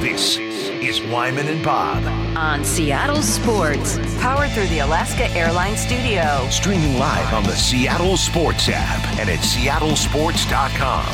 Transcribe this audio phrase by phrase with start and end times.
[0.00, 2.02] This is Wyman and Bob.
[2.34, 6.46] on Seattle Sports, powered through the Alaska Airlines Studio.
[6.48, 11.04] Streaming live on the Seattle Sports app and at seattlesports.com.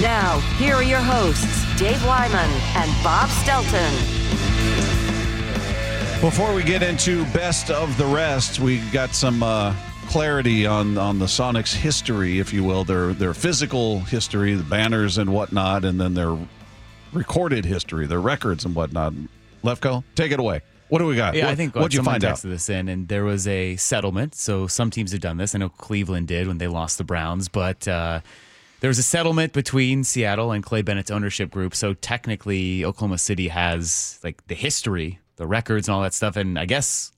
[0.00, 3.92] Now, here are your hosts, Dave Wyman and Bob Stelton.
[6.22, 9.76] Before we get into best of the rest, we got some uh,
[10.08, 15.18] clarity on on the Sonics history, if you will, their their physical history, the banners
[15.18, 16.34] and whatnot, and then their
[17.12, 19.14] recorded history, their records and whatnot.
[19.62, 20.60] Lefko, take it away.
[20.88, 21.34] What do we got?
[21.34, 22.42] Yeah, what, I think what'd you find out?
[22.42, 24.34] this in, and there was a settlement.
[24.34, 25.54] So some teams have done this.
[25.54, 28.20] I know Cleveland did when they lost the Browns, but uh,
[28.80, 31.74] there was a settlement between Seattle and Clay Bennett's ownership group.
[31.74, 36.36] So technically, Oklahoma City has like the history, the records, and all that stuff.
[36.36, 37.10] And I guess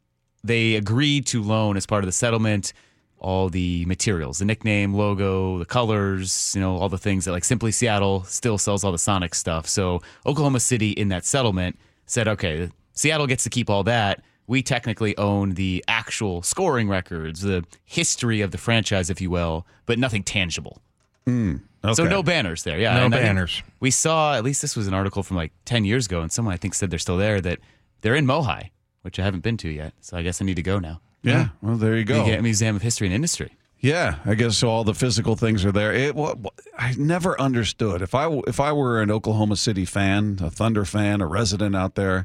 [0.44, 2.72] they agreed to loan as part of the settlement
[3.18, 7.44] all the materials, the nickname, logo, the colors, you know, all the things that like
[7.44, 9.66] Simply Seattle still sells all the Sonic stuff.
[9.66, 14.22] So Oklahoma City in that settlement said, okay, Seattle gets to keep all that.
[14.46, 19.66] We technically own the actual scoring records, the history of the franchise, if you will,
[19.86, 20.82] but nothing tangible.
[21.26, 21.56] Hmm,
[21.94, 22.10] so Okay.
[22.10, 22.78] no banners there.
[22.78, 22.94] Yeah.
[22.94, 23.62] No and I think banners.
[23.80, 26.52] We saw, at least this was an article from like 10 years ago, and someone
[26.52, 27.58] I think said they're still there, that
[28.02, 28.68] they're in Mohai,
[29.00, 29.94] which I haven't been to yet.
[30.02, 31.00] So I guess I need to go now.
[31.24, 32.24] Yeah, well, there you go.
[32.24, 33.52] The Museum of History and Industry.
[33.80, 34.68] Yeah, I guess so.
[34.68, 35.92] All the physical things are there.
[35.92, 36.38] It, what-
[36.78, 41.20] I never understood if I if I were an Oklahoma City fan, a Thunder fan,
[41.20, 42.24] a resident out there,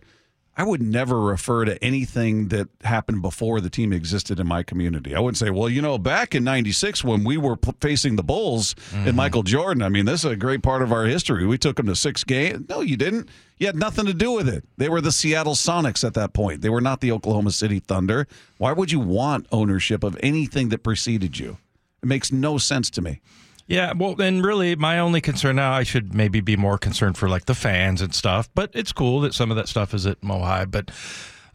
[0.60, 5.16] I would never refer to anything that happened before the team existed in my community.
[5.16, 8.24] I wouldn't say, well, you know, back in '96 when we were p- facing the
[8.24, 9.16] Bulls and mm-hmm.
[9.16, 9.82] Michael Jordan.
[9.82, 11.46] I mean, this is a great part of our history.
[11.46, 12.68] We took them to six games.
[12.68, 13.30] No, you didn't.
[13.58, 14.66] You had nothing to do with it.
[14.76, 16.60] They were the Seattle Sonics at that point.
[16.60, 18.28] They were not the Oklahoma City Thunder.
[18.58, 21.58] Why would you want ownership of anything that preceded you?
[22.04, 23.22] It makes no sense to me.
[23.70, 27.30] Yeah, well, and really, my only concern now, I should maybe be more concerned for
[27.30, 28.50] like the fans and stuff.
[28.56, 30.70] But it's cool that some of that stuff is at Mohai.
[30.70, 30.90] But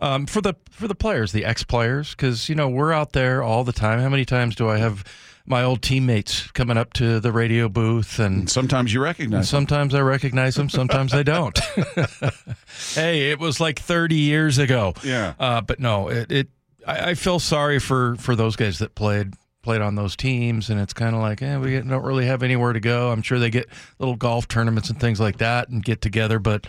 [0.01, 3.43] um, for the for the players, the ex players, because you know we're out there
[3.43, 3.99] all the time.
[3.99, 5.03] How many times do I have
[5.45, 9.51] my old teammates coming up to the radio booth and Sometimes you recognize.
[9.51, 9.67] them.
[9.67, 11.59] Sometimes I recognize them, sometimes I don't.
[12.95, 14.95] hey, it was like 30 years ago.
[15.03, 15.35] Yeah.
[15.39, 16.49] Uh, but no, it, it
[16.87, 20.81] I, I feel sorry for for those guys that played played on those teams, and
[20.81, 23.11] it's kind of like, eh, we don't really have anywhere to go.
[23.11, 26.67] I'm sure they get little golf tournaments and things like that and get together, but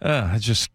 [0.00, 0.70] uh, it's just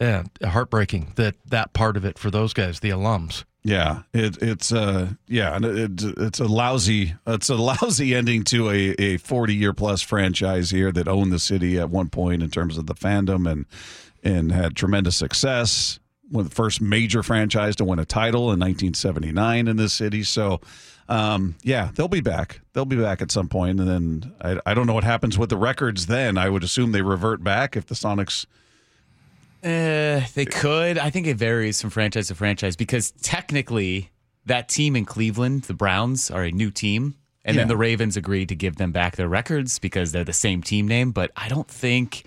[0.00, 3.44] yeah, heartbreaking that that part of it for those guys, the alums.
[3.64, 8.90] Yeah, it, it's uh yeah, it, it's a lousy it's a lousy ending to a
[8.98, 12.78] a 40 year plus franchise here that owned the city at one point in terms
[12.78, 13.66] of the fandom and
[14.22, 15.98] and had tremendous success.
[16.30, 20.22] One of the first major franchise to win a title in 1979 in this city.
[20.22, 20.60] So,
[21.08, 22.60] um, yeah, they'll be back.
[22.72, 25.48] They'll be back at some point, and then I, I don't know what happens with
[25.48, 26.06] the records.
[26.06, 28.46] Then I would assume they revert back if the Sonics.
[29.64, 30.98] Uh, they could.
[30.98, 34.10] I think it varies from franchise to franchise because technically,
[34.46, 37.16] that team in Cleveland, the Browns, are a new team.
[37.44, 40.62] And then the Ravens agreed to give them back their records because they're the same
[40.62, 41.12] team name.
[41.12, 42.24] But I don't think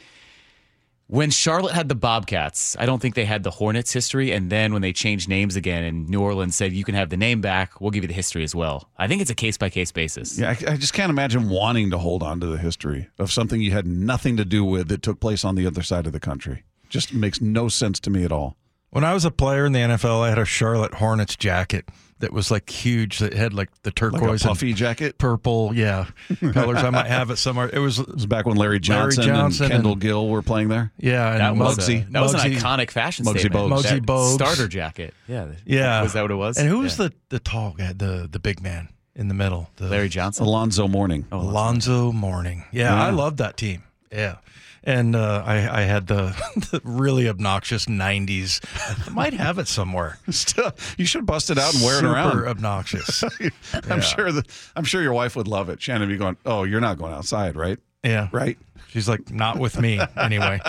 [1.12, 4.32] when Charlotte had the Bobcats, I don't think they had the Hornets history.
[4.32, 7.18] And then when they changed names again and New Orleans said, you can have the
[7.18, 8.90] name back, we'll give you the history as well.
[8.98, 10.40] I think it's a case by case basis.
[10.40, 13.60] Yeah, I, I just can't imagine wanting to hold on to the history of something
[13.60, 16.20] you had nothing to do with that took place on the other side of the
[16.22, 16.64] country.
[16.88, 18.56] Just makes no sense to me at all.
[18.92, 21.90] When I was a player in the NFL, I had a Charlotte Hornets jacket
[22.22, 23.20] that was like huge.
[23.20, 25.18] That had like the Like turquoise a and puffy jacket.
[25.18, 26.06] purple, yeah,
[26.54, 26.78] colors.
[26.84, 27.70] I might have it somewhere.
[27.72, 30.70] It was, It was back when Larry Johnson, Johnson and Kendall and- Gill were playing
[30.70, 30.92] there.
[30.98, 32.12] yeah, and That was, a, Muggsy.
[32.12, 33.72] that was an iconic fashion Muggsy statement.
[33.72, 33.84] Bogues.
[33.84, 34.34] Muggsy Bogues.
[34.36, 35.14] Starter jacket.
[35.28, 35.48] Yeah.
[35.66, 36.58] Yeah, Was that what it was?
[36.58, 37.08] And who was Yeah.
[37.10, 40.46] the the tall guy, the the big man in the middle, the Larry Johnson?
[40.46, 41.26] Alonzo Mourning.
[41.32, 42.64] Oh, Alonzo Mourning?
[42.72, 43.04] Yeah, Yeah.
[43.06, 43.84] I loved that team.
[44.12, 44.38] Yeah.
[44.84, 46.36] And uh, I, I had the,
[46.72, 48.60] the really obnoxious '90s.
[49.08, 50.18] I might have it somewhere.
[50.30, 52.32] Still, you should bust it out and wear Super it around.
[52.32, 53.24] Super obnoxious.
[53.90, 55.82] I'm sure that I'm sure your wife would love it.
[55.82, 57.78] Shannon would be going, "Oh, you're not going outside, right?
[58.04, 58.30] Yeah.
[58.32, 58.58] Right."
[58.88, 60.60] She's like, not with me anyway.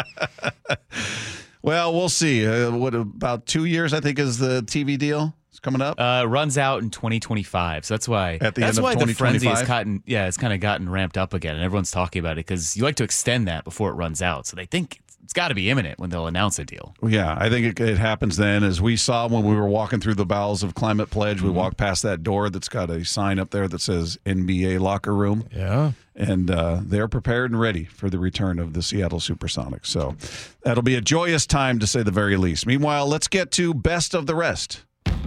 [1.63, 2.47] Well, we'll see.
[2.47, 3.93] Uh, what about two years?
[3.93, 5.35] I think is the TV deal.
[5.63, 6.01] It's coming up.
[6.01, 9.15] Uh, runs out in 2025, so that's why At the that's end of why the
[9.15, 9.69] frenzy has 2025?
[9.69, 12.77] gotten yeah, it's kind of gotten ramped up again, and everyone's talking about it because
[12.77, 14.47] you like to extend that before it runs out.
[14.49, 16.95] So they think it's got to be imminent when they'll announce a deal.
[17.01, 18.65] Yeah, I think it, it happens then.
[18.65, 21.77] As we saw when we were walking through the bowels of Climate Pledge, we walked
[21.77, 25.47] past that door that's got a sign up there that says NBA locker room.
[25.55, 25.93] Yeah.
[26.17, 29.87] And uh, they're prepared and ready for the return of the Seattle Supersonics.
[29.87, 30.17] So
[30.65, 32.67] that'll be a joyous time to say the very least.
[32.67, 34.83] Meanwhile, let's get to best of the rest.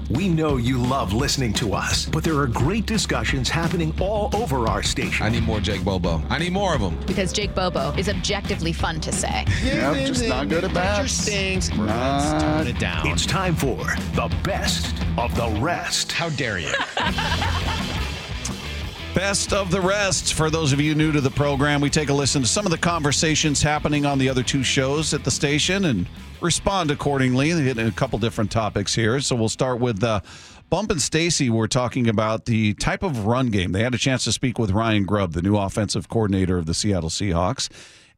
[0.09, 4.67] We know you love listening to us, but there are great discussions happening all over
[4.67, 5.25] our station.
[5.25, 6.21] I need more Jake Bobo.
[6.29, 6.95] I need more of them.
[7.07, 9.45] Because Jake Bobo is objectively fun to say.
[9.63, 11.11] Yeah, just not good at bats.
[11.11, 11.71] Stinks.
[11.71, 13.07] Let's tone it down.
[13.07, 13.77] It's time for
[14.13, 16.11] the best of the rest.
[16.11, 16.71] How dare you?
[19.15, 20.35] Best of the rest.
[20.35, 22.71] For those of you new to the program, we take a listen to some of
[22.71, 26.05] the conversations happening on the other two shows at the station and
[26.41, 27.49] respond accordingly.
[27.49, 29.19] Hitting a couple different topics here.
[29.19, 30.21] So we'll start with uh,
[30.69, 31.49] Bump and Stacy.
[31.49, 33.71] We're talking about the type of run game.
[33.71, 36.73] They had a chance to speak with Ryan Grubb, the new offensive coordinator of the
[36.73, 37.69] Seattle Seahawks,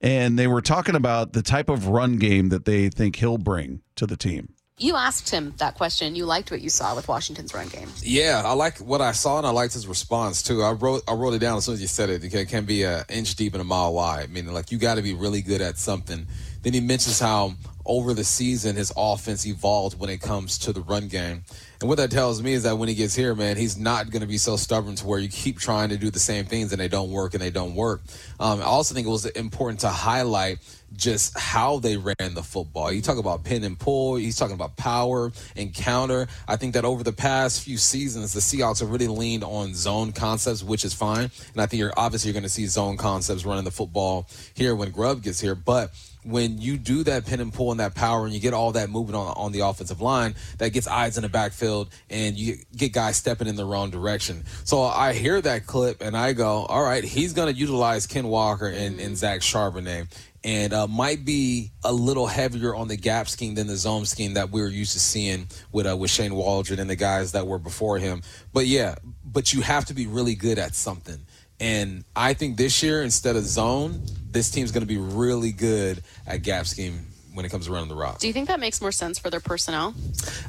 [0.02, 3.82] and they were talking about the type of run game that they think he'll bring
[3.96, 4.54] to the team.
[4.80, 6.16] You asked him that question.
[6.16, 7.90] You liked what you saw with Washington's run game.
[8.04, 10.62] Yeah, I like what I saw and I liked his response too.
[10.62, 12.24] I wrote I wrote it down as soon as you said it.
[12.24, 14.30] It can be an inch deep and a mile wide.
[14.30, 16.28] Meaning like you got to be really good at something.
[16.62, 17.56] Then he mentions how
[17.88, 21.44] over the season his offense evolved when it comes to the run game.
[21.80, 24.22] And what that tells me is that when he gets here, man, he's not going
[24.22, 26.82] to be so stubborn to where you keep trying to do the same things and
[26.82, 28.02] they don't work and they don't work.
[28.40, 30.58] Um, I also think it was important to highlight
[30.96, 32.92] just how they ran the football.
[32.92, 34.16] You talk about pin and pull.
[34.16, 36.28] He's talking about power and counter.
[36.48, 40.12] I think that over the past few seasons, the Seahawks have really leaned on zone
[40.14, 41.30] concepts, which is fine.
[41.54, 44.76] And I think you're obviously you're going to see zone concepts running the football here
[44.76, 45.56] when Grubb gets here.
[45.56, 45.92] But
[46.28, 48.90] when you do that pin and pull and that power and you get all that
[48.90, 52.94] movement on, on the offensive line, that gets eyes in the backfield and you get
[52.94, 54.44] guys stepping in the wrong direction.
[54.64, 58.28] So I hear that clip and I go, all right, he's going to utilize Ken
[58.28, 60.08] Walker and, and Zach Charbonnet
[60.44, 64.36] and uh, might be a little heavier on the gap scheme than the zone scheme
[64.36, 67.48] that we were used to seeing with uh, with Shane Waldron and the guys that
[67.48, 68.22] were before him.
[68.54, 68.96] But yeah,
[69.26, 71.20] but you have to be really good at something.
[71.60, 74.02] And I think this year, instead of zone,
[74.32, 77.08] this team's going to be really good at gap scheme
[77.38, 78.18] when it comes to running the rock.
[78.18, 79.94] Do you think that makes more sense for their personnel?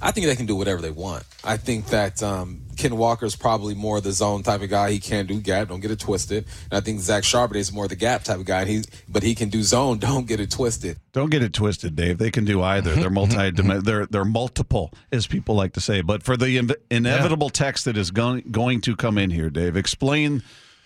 [0.00, 1.22] I think they can do whatever they want.
[1.44, 4.90] I think that um, Ken Walker is probably more the zone type of guy.
[4.92, 5.68] He can do gap.
[5.68, 6.46] Don't get it twisted.
[6.70, 8.64] And I think Zach Charbonnet is more the gap type of guy.
[8.64, 9.98] He, but he can do zone.
[10.08, 10.96] Don't get it twisted.
[11.12, 12.16] Don't get it twisted, Dave.
[12.16, 12.94] They can do either.
[12.94, 13.50] They're multi.
[13.50, 16.00] they're they're multiple, as people like to say.
[16.00, 19.76] But for the inv- inevitable text that is going going to come in here, Dave,
[19.76, 20.42] explain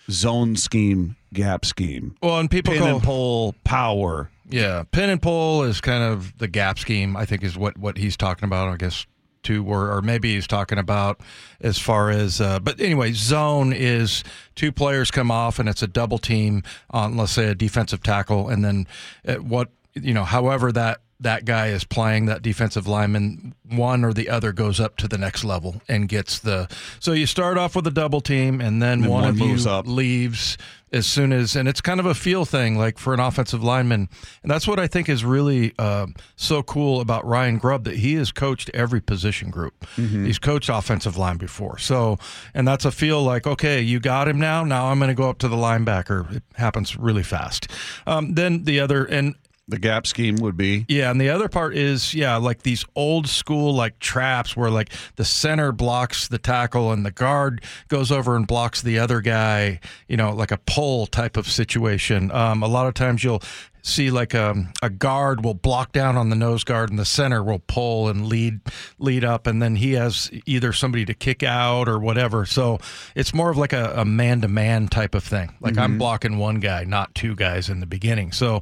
[0.09, 2.15] zone scheme, gap scheme.
[2.21, 4.29] Well, and people pin call and pull, power.
[4.49, 7.15] Yeah, pin and pull is kind of the gap scheme.
[7.15, 8.69] I think is what what he's talking about.
[8.69, 9.05] I guess
[9.43, 11.21] two or or maybe he's talking about
[11.61, 12.41] as far as.
[12.41, 14.23] Uh, but anyway, zone is
[14.55, 18.49] two players come off and it's a double team on let's say a defensive tackle,
[18.49, 18.87] and then
[19.25, 24.13] at what you know, however that that guy is playing that defensive lineman one or
[24.13, 26.67] the other goes up to the next level and gets the
[26.99, 29.69] so you start off with a double team and then And one, one of you
[29.69, 29.87] up.
[29.87, 30.57] leaves
[30.91, 34.07] as soon as and it's kind of a feel thing like for an offensive lineman.
[34.43, 36.05] And that's what i think is really uh,
[36.35, 39.87] so cool about ryan grubb that he has coached every position group.
[39.95, 41.79] He's coached offensive line before.
[41.79, 42.19] So
[42.53, 44.63] and that's a feel like okay you got him now.
[44.63, 46.35] Now i'm going to go up to the linebacker.
[46.35, 47.67] It happens really fast.
[48.05, 49.33] Um, then the other and
[49.67, 53.27] The gap scheme would be yeah, and the other part is yeah, like these old
[53.27, 58.35] school like traps where like the center blocks the tackle and the guard goes over
[58.35, 59.79] and blocks the other guy,
[60.09, 62.29] you know, like a pull type of situation.
[62.31, 63.41] Um, a lot of times you'll
[63.83, 67.43] see like a, a guard will block down on the nose guard and the center
[67.43, 68.61] will pull and lead
[68.97, 69.45] lead up.
[69.45, 72.45] And then he has either somebody to kick out or whatever.
[72.45, 72.79] So
[73.13, 75.53] it's more of like a, a man-to-man type of thing.
[75.59, 78.31] Like i'm blocking one guy not two guys in the beginning.
[78.31, 78.61] So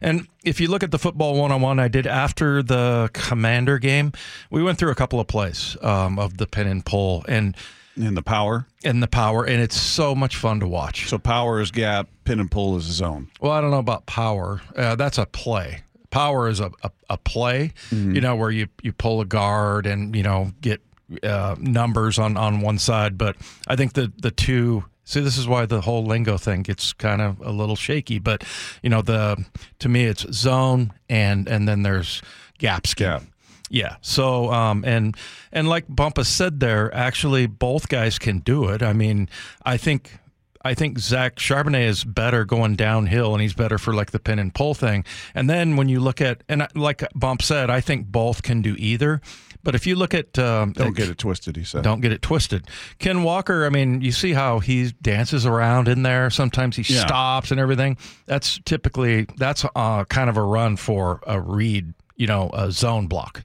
[0.00, 4.12] and if you look at the football one-on-one i did after the commander game
[4.50, 7.24] we went through a couple of plays um, of the pin and pull.
[7.28, 7.56] And
[7.96, 8.66] in the power.
[8.84, 12.40] and the power and it's so much fun to watch So power is gap, pin
[12.40, 13.28] and pull is zone.
[13.40, 14.60] Well, I don't know about power.
[14.76, 15.82] Uh, that's a play.
[16.10, 20.14] Power is a, a, a play, you know, where you, you pull a guard and,
[20.14, 20.80] you know, get
[21.22, 23.18] uh, numbers on, on one side.
[23.18, 23.36] But
[23.66, 27.20] I think the, the two, see, this is why the whole lingo thing gets kind
[27.20, 28.18] of a little shaky.
[28.18, 28.44] But,
[28.82, 29.44] you know, the
[29.80, 32.22] to me, it's zone and, and then there's
[32.58, 33.08] gap scheme.
[33.08, 33.22] Gap.
[33.70, 33.96] Yeah.
[34.00, 35.16] So, um, and
[35.52, 38.82] and like Bumpa said there, actually, both guys can do it.
[38.82, 39.28] I mean,
[39.64, 40.18] I think
[40.64, 44.38] I think Zach Charbonnet is better going downhill, and he's better for like the pin
[44.38, 45.04] and pull thing.
[45.34, 48.74] And then when you look at and like Bump said, I think both can do
[48.78, 49.20] either.
[49.64, 51.82] But if you look at um, Don't get it twisted, he said.
[51.82, 52.68] don't get it twisted.
[53.00, 56.30] Ken Walker, I mean, you see how he dances around in there.
[56.30, 57.04] Sometimes he Yeah.
[57.04, 57.96] stops and everything.
[58.26, 63.06] That's typically that's uh, kind of a run for a read, you know, a zone
[63.06, 63.42] block.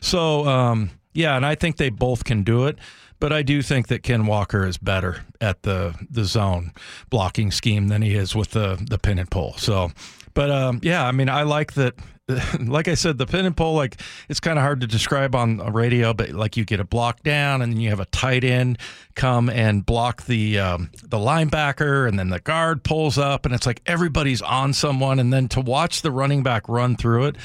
[0.00, 2.78] So um, yeah, and I think they both can do it.
[3.20, 6.72] But I do think that Ken Walker is better at the the zone
[7.08, 9.54] blocking scheme than he is with the the pin and pull.
[9.56, 9.92] So,
[10.34, 11.94] but um, yeah, I mean, I like that.
[12.60, 14.00] like I said, the pin and pull, like
[14.30, 17.22] it's kind of hard to describe on a radio, but like you get a block
[17.22, 18.78] down, and then you have a tight end
[19.14, 23.66] come and block the um, the linebacker, and then the guard pulls up, and it's
[23.66, 27.36] like everybody's on someone, and then to watch the running back run through it,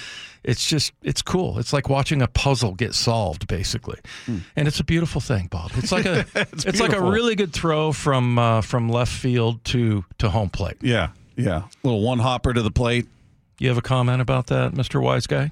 [0.44, 1.60] it's just it's cool.
[1.60, 5.72] It's like watching a puzzle get solved, basically, and it's a beautiful thing, Bob.
[5.76, 10.06] It's like a it's, like a really good throw from uh, from left field to
[10.20, 10.78] to home plate.
[10.82, 11.64] Yeah, yeah.
[11.84, 13.08] Little one hopper to the plate.
[13.60, 15.52] You have a comment about that, Mister Wise Guy?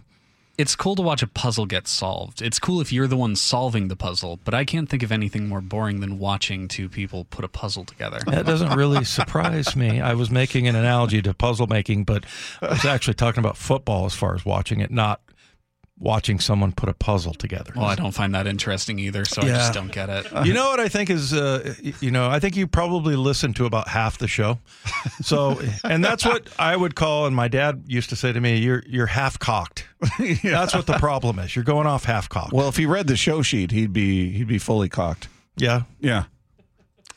[0.58, 2.42] It's cool to watch a puzzle get solved.
[2.42, 5.48] It's cool if you're the one solving the puzzle, but I can't think of anything
[5.48, 8.20] more boring than watching two people put a puzzle together.
[8.26, 10.02] That doesn't really surprise me.
[10.02, 12.26] I was making an analogy to puzzle making, but
[12.60, 15.22] I was actually talking about football as far as watching it, not
[16.00, 17.74] watching someone put a puzzle together.
[17.75, 20.27] Well, I don't find that interesting either, so I just don't get it.
[20.46, 23.66] You know what I think is, uh, you know, I think you probably listen to
[23.66, 24.60] about half the show.
[25.24, 28.58] So, and that's what I would call, and my dad used to say to me,
[28.60, 29.88] "You're you're half cocked."
[30.44, 31.56] That's what the problem is.
[31.56, 32.54] You're going off half cocked.
[32.54, 35.27] Well, if he read the show sheet, he'd be he'd be fully cocked.
[35.58, 35.82] yeah.
[36.00, 36.25] Yeah.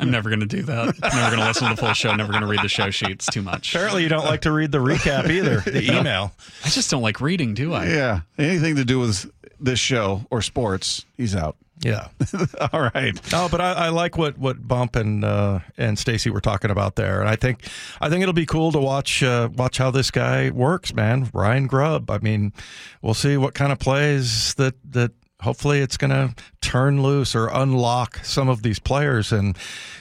[0.00, 0.95] I'm never going to do that.
[1.02, 2.14] I'm never going to listen to the full show.
[2.14, 3.26] Never going to read the show sheets.
[3.26, 3.75] Too much.
[3.75, 5.61] Apparently, you don't like to read the recap either.
[5.61, 6.33] The email.
[6.64, 7.87] I just don't like reading, do I?
[7.87, 8.21] Yeah.
[8.38, 9.30] Anything to do with
[9.61, 11.57] this show or sports, he's out.
[11.83, 12.09] Yeah.
[12.73, 13.19] All right.
[13.33, 16.97] No, but I, I like what, what Bump and uh, and Stacy were talking about
[16.97, 17.66] there, and I think
[18.02, 21.30] I think it'll be cool to watch uh, watch how this guy works, man.
[21.33, 22.11] Ryan Grubb.
[22.11, 22.52] I mean,
[23.00, 25.12] we'll see what kind of plays that that
[25.43, 29.57] hopefully it's going to turn loose or unlock some of these players, and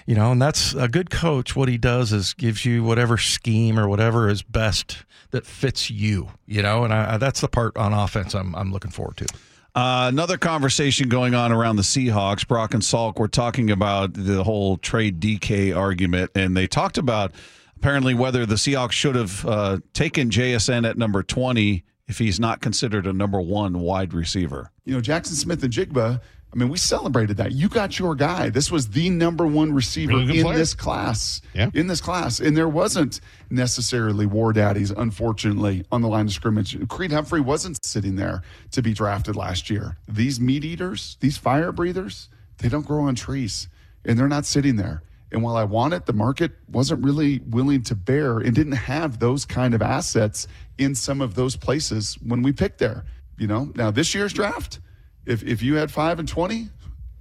[0.05, 1.55] you know, and that's a good coach.
[1.55, 6.29] What he does is gives you whatever scheme or whatever is best that fits you,
[6.45, 9.27] you know, and I, that's the part on offense I'm I'm looking forward to.
[9.75, 12.47] Uh, another conversation going on around the Seahawks.
[12.47, 17.31] Brock and Salk were talking about the whole trade DK argument, and they talked about
[17.77, 22.59] apparently whether the Seahawks should have uh, taken JSN at number 20 if he's not
[22.59, 24.71] considered a number one wide receiver.
[24.83, 26.19] You know, Jackson Smith-Njigba,
[26.51, 27.51] I mean, we celebrated that.
[27.51, 28.49] You got your guy.
[28.49, 30.57] This was the number one receiver Really in player.
[30.57, 31.41] this class.
[31.53, 31.69] Yeah.
[31.75, 32.39] In this class.
[32.39, 36.75] And there wasn't necessarily war daddies, unfortunately, on the line of scrimmage.
[36.89, 39.97] Creed Humphrey wasn't sitting there to be drafted last year.
[40.07, 43.69] These meat eaters, these fire breathers, they don't grow on trees
[44.03, 45.03] and they're not sitting there.
[45.31, 49.19] And while I want it, the market wasn't really willing to bear and didn't have
[49.19, 53.05] those kind of assets in some of those places when we picked there.
[53.37, 54.79] You know, now this year's draft,
[55.25, 56.69] if if you had five and twenty,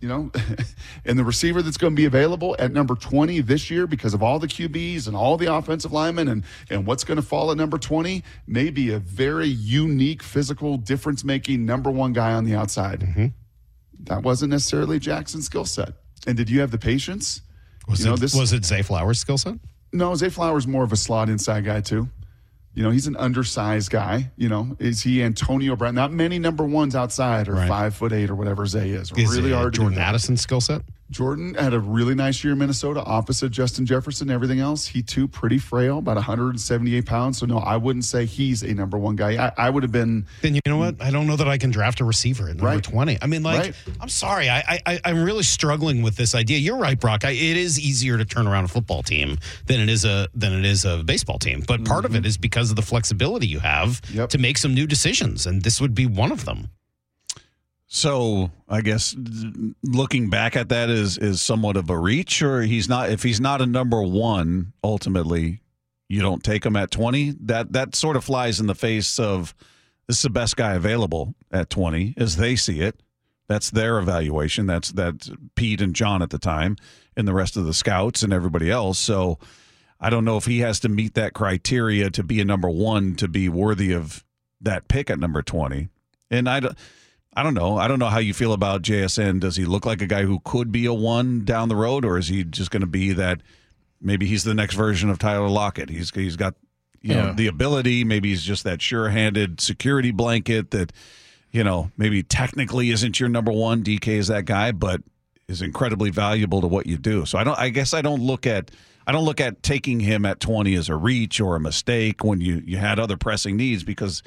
[0.01, 0.31] you know,
[1.05, 4.23] and the receiver that's going to be available at number 20 this year because of
[4.23, 7.57] all the QBs and all the offensive linemen and, and what's going to fall at
[7.57, 12.55] number 20 may be a very unique, physical, difference making number one guy on the
[12.55, 13.01] outside.
[13.01, 13.27] Mm-hmm.
[14.05, 15.95] That wasn't necessarily Jackson's skill set.
[16.27, 17.43] And did you have the patience?
[17.89, 19.55] Was, You know, it, this- was it Zay Flowers' skill set?
[19.93, 22.09] No, Zay Flowers more of a slot inside guy too.
[22.75, 24.31] You know, he's an undersized guy.
[24.37, 25.95] You know, is he Antonio Brown?
[25.95, 27.67] Not many number ones outside or Right.
[27.69, 29.11] five foot eight or whatever Zay is.
[29.17, 30.21] Is really it hard Jordan that.
[30.37, 30.83] Skill set?
[31.11, 34.31] Jordan had a really nice year in Minnesota, opposite Justin Jefferson.
[34.31, 37.39] Everything else, he too pretty frail, about 178 pounds.
[37.39, 39.47] So no, I wouldn't say he's a number one guy.
[39.47, 40.27] I, I would have been.
[40.43, 41.01] Then you know what?
[41.01, 42.83] I don't know that I can draft a receiver at number Right.
[42.83, 43.19] 20.
[43.23, 43.75] I mean, like, Right.
[44.01, 44.51] I'm sorry.
[44.51, 46.59] I, I, I'm really struggling with this idea.
[46.59, 47.25] You're right, Brock.
[47.25, 50.53] I, it is easier to turn around a football team than it is a than
[50.53, 51.65] it is a baseball team.
[51.67, 52.19] But part of mm-hmm.
[52.19, 54.31] it is because of the flexibility you have Yep.
[54.31, 56.71] to make some new decisions, and this would be one of them.
[57.91, 59.17] So I guess
[59.83, 63.11] looking back at that is is somewhat of a reach, or he's not.
[63.11, 65.63] If he's not a number one, ultimately,
[66.07, 67.35] you don't take him at twenty.
[67.41, 69.55] That that sort of flies in the face of
[70.07, 73.01] this is the best guy available at twenty, as they see it.
[73.49, 74.67] That's their evaluation.
[74.67, 76.77] That's that Pete and John at the time,
[77.17, 78.99] and the rest of the scouts and everybody else.
[78.99, 79.39] So
[79.99, 83.15] I don't know if he has to meet that criteria to be a number one
[83.15, 84.27] to be worthy of
[84.61, 85.89] that pick at number twenty.
[86.31, 86.77] And I don't.
[87.39, 87.77] I don't know.
[87.77, 89.39] I don't know how you feel about JSN.
[89.39, 92.19] Does he look like a guy who could be a one down the road, or
[92.19, 93.43] is he just going to be that?
[94.01, 95.89] Maybe he's the next version of Tyler Lockett.
[95.89, 96.57] He's he's got
[97.01, 98.03] you know the ability.
[98.03, 100.93] Maybe he's just that sure-handed security blanket that
[101.53, 103.85] you know maybe technically isn't your number one.
[103.85, 105.03] DK is that guy, but
[105.47, 107.25] is incredibly valuable to what you do.
[107.25, 107.57] So I don't.
[107.57, 108.73] I guess I don't look at.
[109.07, 112.41] I don't look at taking him at 20 as a reach or a mistake when
[112.41, 114.25] you you had other pressing needs because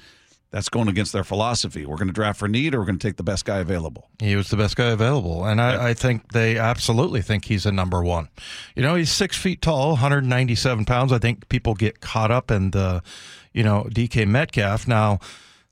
[0.52, 1.86] that's going against their philosophy.
[1.86, 4.10] We're going to draft for need, or we're going to take the best guy available.
[4.20, 7.72] He was the best guy available, and I, I think they absolutely think he's a
[7.72, 8.30] number one.
[8.76, 11.14] You know, he's six feet tall, 197 pounds.
[11.14, 13.02] I think people get caught up in the,
[13.54, 14.88] you know, DK Metcalf.
[14.88, 15.20] Now,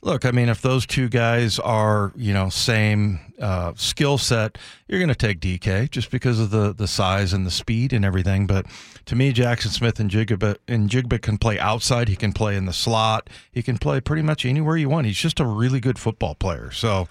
[0.01, 4.99] look, I mean, if those two guys are, you know, same uh, skill set, you're
[4.99, 8.47] going to take DK just because of the the size and the speed and everything.
[8.47, 8.65] But
[9.05, 12.09] to me, Jackson Smith-Njigba and Jigba can play outside.
[12.09, 13.29] He can play in the slot.
[13.51, 15.07] He can play pretty much anywhere you want.
[15.07, 16.71] He's just a really good football player.
[16.71, 17.07] So,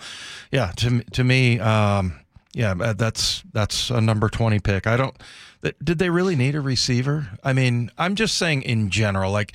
[0.50, 2.20] yeah, to to me, um,
[2.54, 4.86] yeah, uh, that's that's a number twenty pick.
[4.86, 5.16] I don't.
[5.82, 7.30] Did they really need a receiver?
[7.42, 9.52] I mean, I'm just saying in general, like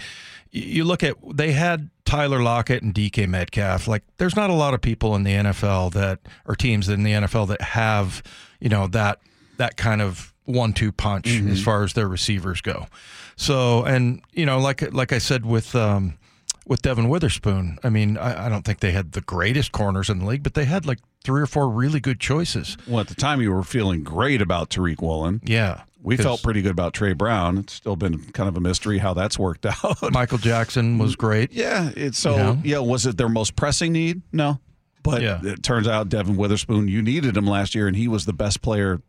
[0.54, 3.88] you look at they had Tyler Lockett and DK Metcalf.
[3.88, 7.12] Like, there's not a lot of people in the NFL that or teams in the
[7.12, 8.22] NFL that have
[8.60, 9.20] you know that
[9.58, 12.88] that kind of one-two punch as far as their receivers go.
[13.36, 15.76] So, and you know, like like I said with.
[15.76, 16.18] Um,
[16.66, 20.20] with Devon Witherspoon, I mean, I, I don't think they had the greatest corners in
[20.20, 22.78] the league, but they had like three or four really good choices.
[22.88, 25.42] Well, at the time, you were feeling great about Tariq Woolen.
[25.44, 27.58] Yeah, We felt pretty good about Tre Brown.
[27.60, 30.12] It's still been kind of a mystery how that's worked out.
[30.12, 31.54] Michael Jackson was great.
[31.54, 32.62] Yeah, it's so You know?
[32.64, 32.80] yeah.
[32.80, 34.22] Was it their most pressing need?
[34.32, 34.60] No,
[35.02, 35.40] but Yeah.
[35.44, 38.62] it turns out Devon Witherspoon, you needed him last year, and he was the best
[38.62, 39.02] player,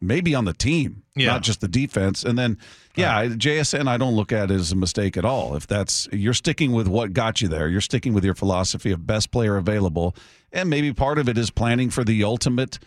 [0.00, 1.28] maybe on the team, Yeah.
[1.28, 2.22] not just the defense.
[2.22, 2.58] And then,
[2.96, 5.56] yeah, I- JSN, I don't look at it as a mistake at all.
[5.56, 9.06] If that's you're sticking with what got you there, you're sticking with your philosophy of
[9.06, 10.14] best player available,
[10.52, 12.78] and maybe part of it is planning for the ultimate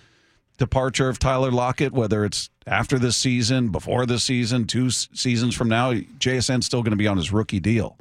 [0.58, 5.70] departure of Tyler Lockett, whether it's after this season, before this season, two seasons from
[5.70, 7.98] now, JSN's still going to be on his rookie deal.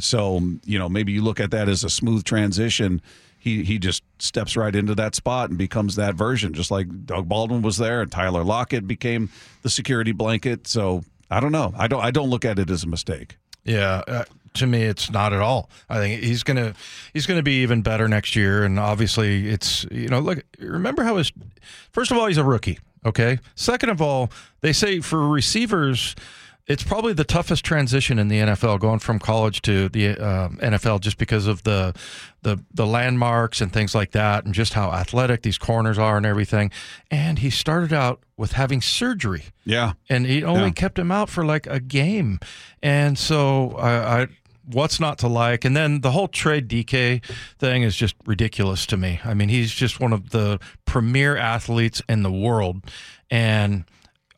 [0.00, 3.00] So, you know, maybe you look at that as a smooth transition.
[3.38, 7.28] He he just steps right into that spot and becomes that version, just like Doug
[7.28, 9.30] Baldwin was there and Tyler Lockett became
[9.62, 10.66] the security blanket.
[10.66, 11.72] So I don't know.
[11.76, 13.36] I don't I don't look at it as a mistake.
[13.64, 15.70] Yeah, uh, to me, it's not at all.
[15.88, 16.74] I think he's gonna
[17.12, 21.16] he's gonna be even better next year, and obviously, it's you know, look, remember how
[21.16, 21.32] his
[21.92, 22.78] first of all, he's a rookie.
[23.04, 23.38] Okay.
[23.56, 24.30] Second of all,
[24.60, 26.14] they say for receivers.
[26.68, 31.00] It's probably the toughest transition in the NFL, going from college to the um, NFL,
[31.00, 31.92] just because of the,
[32.42, 36.24] the the landmarks and things like that, and just how athletic these corners are and
[36.24, 36.70] everything.
[37.10, 39.94] And he started out with having surgery Yeah.
[40.08, 40.70] and he only Yeah.
[40.70, 42.38] kept him out for like a game.
[42.80, 44.26] And so I, I
[44.64, 45.64] what's not to like?
[45.64, 47.24] And then the whole trade DK
[47.58, 49.20] thing is just ridiculous to me.
[49.24, 52.82] I mean, he's just one of the premier athletes in the world,
[53.30, 53.84] and.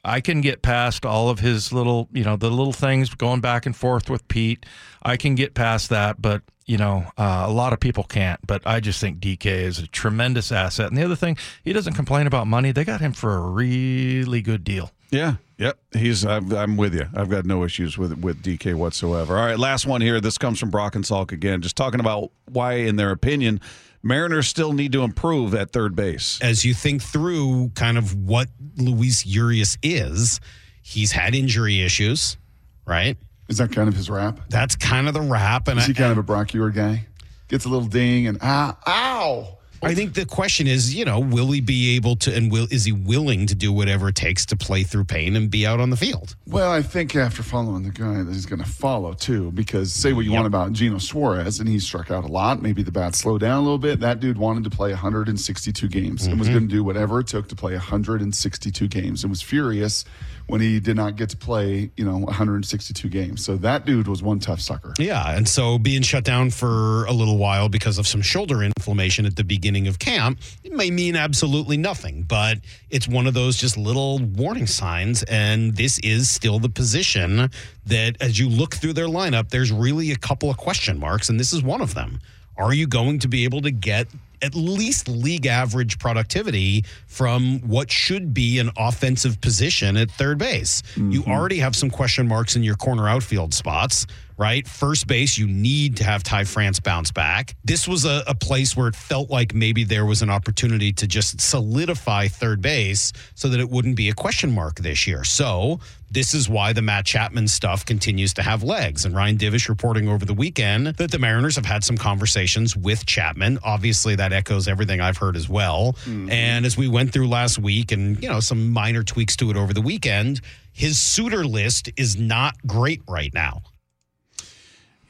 [0.07, 3.65] I can get past all of his little, you know, the little things going back
[3.65, 4.67] and forth with Pete.
[5.03, 8.41] I can get past that, but you know, uh, a lot of people can't.
[8.47, 10.89] But I just think DK is a tremendous asset.
[10.89, 12.73] And the other thing, he doesn't complain about money.
[12.73, 14.91] They got him for a really good deal.
[15.11, 15.37] Yeah.
[15.59, 15.79] Yep.
[15.93, 16.25] He's.
[16.25, 17.07] I've, I'm with you.
[17.15, 19.37] I've got no issues with with DK whatsoever.
[19.39, 19.59] All right.
[19.59, 20.21] Last one here.
[20.21, 21.63] This comes from Brock and Salk again.
[21.63, 23.61] Just talking about why, in their opinion,
[24.03, 26.39] Mariners still need to improve at third base.
[26.43, 30.41] as you think through kind of what Luis Urias is,
[30.83, 32.37] he's had injury issues,
[32.85, 33.17] right?
[33.49, 34.41] Is that kind of his rap?
[34.49, 35.69] That's kind of the rap.
[35.69, 37.07] And Is he kind of a Brock guy?
[37.49, 39.59] Gets a little ding and ah, ow.
[39.85, 42.85] I think the question is, you know, will he be able to, and will is
[42.85, 45.91] he willing to do whatever it takes to play through pain and be out on
[45.91, 46.37] the field?
[46.47, 50.13] Well, I think after following the guy that he's going to follow too, because say
[50.13, 52.63] what you want about Geno Suarez, and he struck out a lot.
[52.63, 54.01] Maybe the bat slowed down a little bit.
[54.01, 57.49] That dude wanted to play 162 games and was going to do whatever it took
[57.49, 60.05] to play 162 games, and was furious
[60.47, 63.45] when he did not get to play, you know, 162 games.
[63.45, 64.93] So that dude was one tough sucker.
[64.99, 69.27] Yeah, and so being shut down for a little while because of some shoulder inflammation
[69.27, 72.59] at the beginning of camp it may mean absolutely nothing, but
[72.91, 75.23] it's one of those just little warning signs.
[75.25, 77.51] And this is still the position
[77.87, 81.39] that, as you look through their lineup, there's really a couple of question marks, and
[81.39, 82.21] this is one of them.
[82.57, 84.07] Are you going to be able to get
[84.45, 90.83] at least league average productivity from what should be an offensive position at third base?
[90.97, 91.31] You mm-hmm.
[91.31, 94.67] already have some question marks in your corner outfield spots, right?
[94.67, 97.55] First base, you need to have Ty France bounce back.
[97.65, 101.07] This was a, a place where it felt like maybe there was an opportunity to
[101.07, 105.25] just solidify third base so that it wouldn't be a question mark this year.
[105.25, 109.05] So this is why the Matt Chapman stuff continues to have legs.
[109.05, 113.05] And Ryan Divish reporting over the weekend that the Mariners have had some conversations with
[113.05, 113.59] Chapman.
[113.65, 115.95] Obviously, that echoes everything I've heard as well.
[116.05, 116.31] Mm-hmm.
[116.31, 119.57] And as we went through last week and, you know, some minor tweaks to it
[119.57, 120.41] over the weekend,
[120.73, 123.63] his suitor list is not great right now.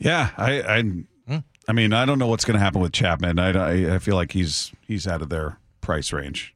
[0.05, 3.38] Yeah, I, I, I mean, I don't know what's going to happen with Chapman.
[3.38, 6.55] I, I, I feel like he's he's out of their price range,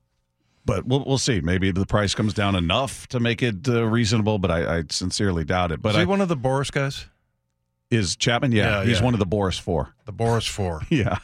[0.67, 1.41] but we'll we'll see.
[1.41, 5.45] Maybe the price comes down enough to make it uh, reasonable, but I, I sincerely
[5.45, 5.81] doubt it.
[5.81, 7.07] But Is he I, one of the Boras guys?
[7.91, 8.53] Is Chapman?
[8.53, 9.05] Yeah, Yeah, he's yeah.
[9.05, 9.95] one of the Boras Four.
[10.05, 10.83] The Boras Four.
[10.91, 11.19] Yeah,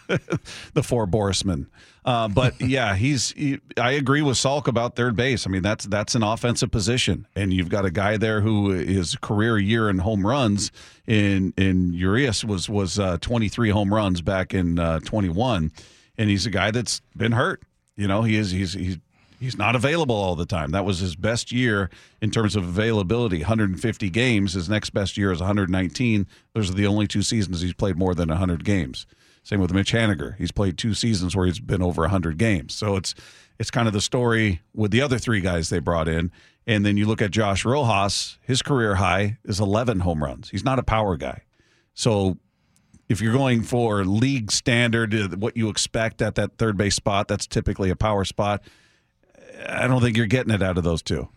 [0.72, 1.66] the four Borasmen.
[2.06, 3.32] Uh, but yeah, he's.
[3.32, 5.46] He, I agree with Salk about third base.
[5.46, 9.16] I mean, that's that's an offensive position, and you've got a guy there who his
[9.16, 10.70] career year in home runs
[11.06, 15.70] in in Urias was was uh, 23 home runs back in uh, 21,
[16.16, 17.62] and he's a guy that's been hurt.
[17.96, 18.98] You know, he is he's he's
[19.44, 20.70] he's not available all the time.
[20.70, 21.90] That was his best year
[22.22, 24.54] in terms of availability, 150 games.
[24.54, 26.26] His next best year is 119.
[26.54, 29.06] Those are the only two seasons he's played more than 100 games.
[29.42, 30.36] Same with Mitch Haniger.
[30.38, 32.74] He's played two seasons where he's been over 100 games.
[32.74, 33.14] So it's
[33.58, 36.32] it's kind of the story with the other three guys they brought in.
[36.66, 40.48] And then you look at Josh Rojas, his career high is 11 home runs.
[40.48, 41.42] He's not a power guy.
[41.92, 42.38] So
[43.08, 47.28] if you're going for league standard, uh, what you expect at that third base spot,
[47.28, 48.62] that's typically a power spot.
[49.68, 51.28] I don't think you're getting it out of those two.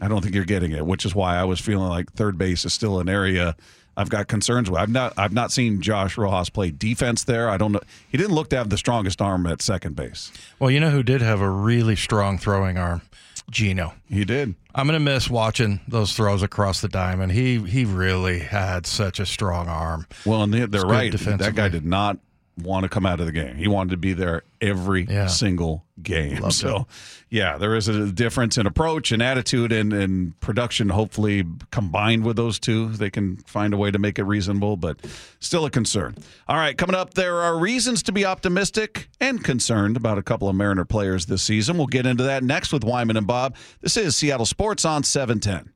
[0.00, 2.64] I don't think you're getting it, which is why I was feeling like third base
[2.64, 3.56] is still an area
[3.96, 4.78] I've got concerns with.
[4.78, 7.50] I've not I've not seen Josh Rojas play defense there.
[7.50, 7.80] I don't know.
[8.08, 10.30] He didn't look to have the strongest arm at second base.
[10.60, 13.02] Well, you know who did have a really strong throwing arm?
[13.50, 13.94] Geno.
[14.08, 14.54] He did.
[14.72, 17.32] I'm gonna miss watching those throws across the diamond.
[17.32, 20.06] He he really had such a strong arm.
[20.24, 21.12] Well, and they, they're right.
[21.12, 22.18] That guy did not
[22.62, 23.56] want to come out of the game.
[23.56, 25.26] He wanted to be there every Yeah.
[25.26, 26.38] single game.
[26.42, 26.86] Loved so,
[27.30, 30.88] yeah, there is a difference in approach and attitude and, and production.
[30.90, 34.98] Hopefully, combined with those two, they can find a way to make it reasonable, but
[35.40, 36.16] still a concern.
[36.48, 40.48] All right, coming up, there are reasons to be optimistic and concerned about a couple
[40.48, 41.78] of Mariner players this season.
[41.78, 43.56] We'll get into that next with Wyman and Bob.
[43.80, 45.72] This is Seattle Sports on 710.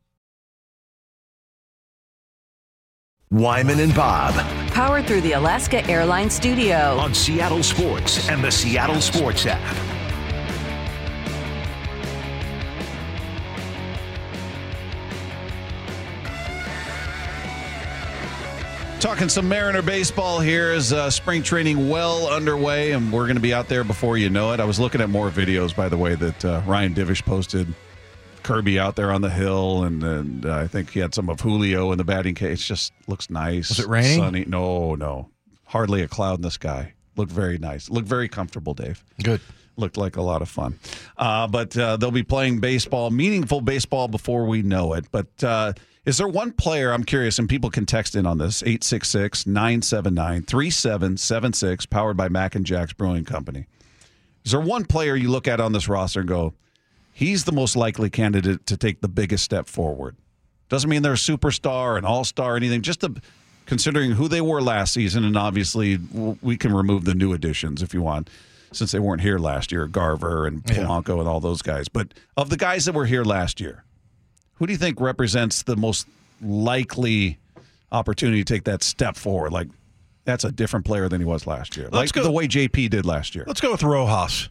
[3.33, 4.35] Wyman and Bob
[4.73, 6.99] Powered through the Alaska Airlines Studio.
[6.99, 9.61] on Seattle Sports and the Seattle Sports app.
[19.01, 23.41] Talking some Mariner baseball here as uh, spring training well underway, and we're going to
[23.43, 24.61] be out there before you know it.
[24.61, 27.67] I was looking at more videos, by the way, that uh, Ryan Divish posted.
[28.43, 31.41] Kirby out there on the hill, and, and uh, I think he had some of
[31.41, 32.61] Julio in the batting cage.
[32.61, 33.69] It just looks nice.
[33.69, 34.19] Was it raining?
[34.19, 34.45] Sunny.
[34.47, 35.29] No, no.
[35.65, 36.95] Hardly a cloud in the sky.
[37.17, 37.91] Looked very nice.
[37.91, 39.41] Looked very comfortable, Dave Good.
[39.77, 40.79] looked like a lot of fun.
[41.17, 45.07] Uh, but uh, they'll be playing baseball, meaningful baseball before we know it.
[45.11, 45.73] But uh,
[46.05, 50.43] is there one player, I'm curious, and people can text in on this 866 979
[50.43, 53.67] 3776, powered by Mac and Jack's Brewing Company.
[54.45, 56.55] Is there one player you look at on this roster and go,
[57.13, 60.17] he's the most likely candidate to take the biggest step forward?
[60.69, 62.81] Doesn't mean they're a superstar, an all star, anything.
[62.83, 63.21] Just the,
[63.67, 65.99] considering who they were last season, and obviously
[66.41, 68.31] we can remove the new additions if you want,
[68.73, 70.77] since they weren't here last year, Garver and Yeah.
[70.77, 71.89] Polanco and all those guys.
[71.89, 73.85] But of the guys that were here last year,
[74.55, 76.07] who do you think represents the most
[76.41, 77.39] likely
[77.91, 79.53] opportunity to take that step forward?
[79.53, 79.69] Like
[80.25, 81.89] that's a different player than he was last year.
[81.93, 83.45] Let's like go- the way JP did last year.
[83.47, 84.49] Let's go with Rojas.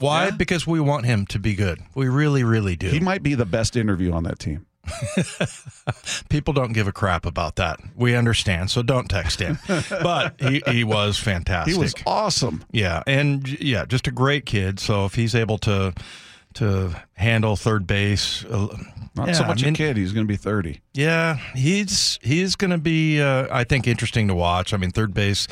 [0.00, 0.26] Why?
[0.26, 0.30] Yeah?
[0.32, 1.80] Because we want him to be good.
[1.94, 2.88] We really, really do.
[2.88, 4.66] He might be the best interview on that team.
[6.28, 7.80] People don't give a crap about that.
[7.94, 9.58] We understand, so don't text him.
[9.90, 11.74] but he, he was fantastic.
[11.74, 12.64] He was awesome.
[12.72, 14.80] Yeah, and yeah, just a great kid.
[14.80, 15.94] So if he's able to
[16.54, 18.68] to handle third base, uh,
[19.14, 19.96] Not yeah, so much I mean, a kid.
[19.96, 20.80] He's going to be 30.
[20.94, 24.72] Yeah, he's he's going to be, uh, I think, interesting to watch.
[24.74, 25.46] I mean, third base.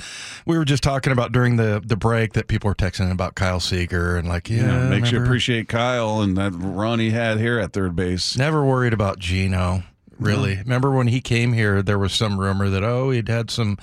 [0.47, 3.61] We were just talking about during the the break that people were texting about Kyle
[3.61, 7.59] Seager and like, yeah, Yeah, makes you appreciate Kyle and that run he had here
[7.59, 8.37] at third base.
[8.37, 9.83] Never worried about Geno.
[10.19, 11.81] Really, remember when he came here?
[11.81, 13.79] There was some rumor that oh, he'd had some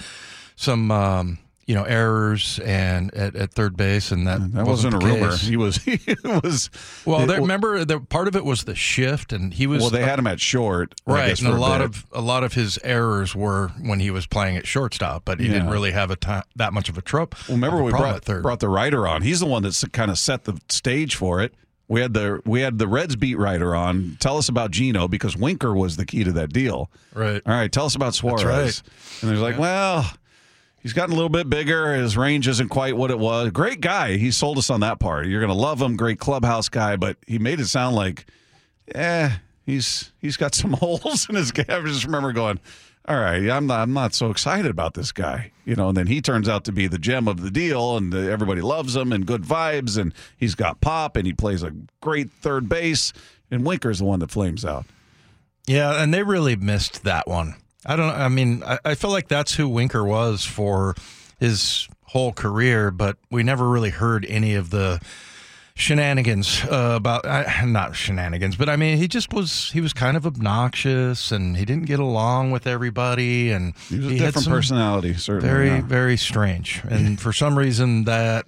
[0.57, 4.99] some um, you know errors and at, at third base, and that That wasn't, a
[4.99, 5.31] the rumor.
[5.31, 5.41] case.
[5.41, 5.77] He was.
[5.83, 6.69] He was.
[7.05, 9.89] Well, it- there, remember the part of it was the shift, and he was well,
[9.89, 11.85] they had him at short, right, guess, and a for lot bit.
[11.89, 15.47] of a lot of his errors were when he was playing at shortstop, but he
[15.47, 16.17] didn't really have a
[16.55, 19.21] that much of a trope Well, remember we brought brought the writer on.
[19.23, 21.53] He's the one that's kind of set the stage for it.
[21.87, 24.17] We had the we had the Reds beat writer on.
[24.19, 26.89] Tell us about Geno because Winker was the key to that deal.
[27.13, 27.41] right.
[27.45, 28.43] All right, tell us about Suarez.
[28.45, 28.81] right.
[29.21, 30.05] And there's like, well,
[30.85, 31.95] he's gotten a little bit bigger.
[31.95, 33.49] His range isn't quite what it was.
[33.49, 34.17] Great guy.
[34.17, 35.25] He sold us on that part.
[35.25, 35.95] You're gonna love him.
[35.95, 38.27] Great clubhouse guy, but he made it sound like,
[38.93, 39.31] eh,
[39.65, 41.65] he's he's got some holes in his game.
[41.69, 42.59] I just remember going,
[43.07, 45.89] all right, I'm not I'm not so excited about this guy, you know.
[45.89, 48.61] And then he turns out to be the gem of the deal, and uh, everybody
[48.61, 52.69] loves him and good vibes, and he's got pop, and he plays a great third
[52.69, 53.11] base.
[53.49, 54.85] And Winker's the one that flames out.
[55.65, 57.55] Yeah, and they really missed that one.
[57.85, 58.13] I don't.
[58.13, 60.95] I mean, I, I feel like that's who Winker was for
[61.39, 64.99] his whole career, but we never really heard any of the,
[65.75, 70.17] shenanigans uh, about uh, not shenanigans, but I mean he just was he was kind
[70.17, 74.43] of obnoxious and he didn't get along with everybody and He was a had different
[74.45, 75.47] some personality, certainly.
[75.47, 75.81] Very yeah.
[75.81, 78.45] very strange, and for some reason that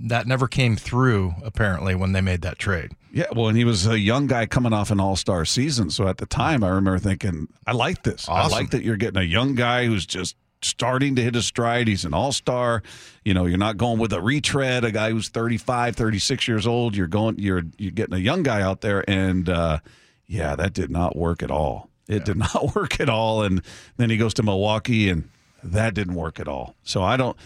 [0.00, 2.92] that never came through apparently when they made that trade.
[3.12, 6.08] Yeah, well, and he was a young guy coming off an All Star season, so
[6.08, 8.28] at the time, I remember thinking, I like this.
[8.28, 11.88] I like that you're getting a young guy who's just starting to hit his stride.
[11.88, 12.82] He's an All Star.
[13.24, 16.96] You know, you're not going with a retread, a guy who's 35, 36 years old.
[16.96, 19.78] You're going, you're you're getting a young guy out there, and uh,
[20.26, 21.90] yeah, that did not work at all.
[22.08, 23.42] It did not work at all.
[23.42, 23.62] And
[23.96, 25.28] then he goes to Milwaukee, and
[25.62, 26.74] that didn't work at all.
[26.82, 27.36] So I don't.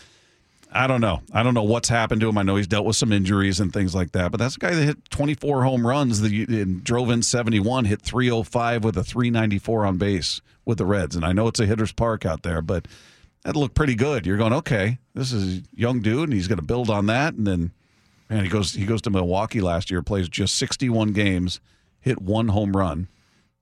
[0.75, 1.23] I don't know.
[1.33, 2.39] I don't know what's happened to him.
[2.39, 4.75] I know he's dealt with some injuries and things like that, but that's a guy
[4.75, 9.87] that hit 24 home runs the, and drove in 71, hit 305 with a 394
[9.87, 11.15] on base with the Reds.
[11.15, 12.89] And I know it's a hitter's park out there, but
[13.45, 14.27] that looked pretty good.
[14.27, 17.35] You're going, okay, this is a young dude, and he's going to build on that.
[17.35, 17.73] And then,
[18.31, 21.61] man, he goes he goes to Milwaukee last year, plays just 61 games,
[22.01, 23.09] hit one home run,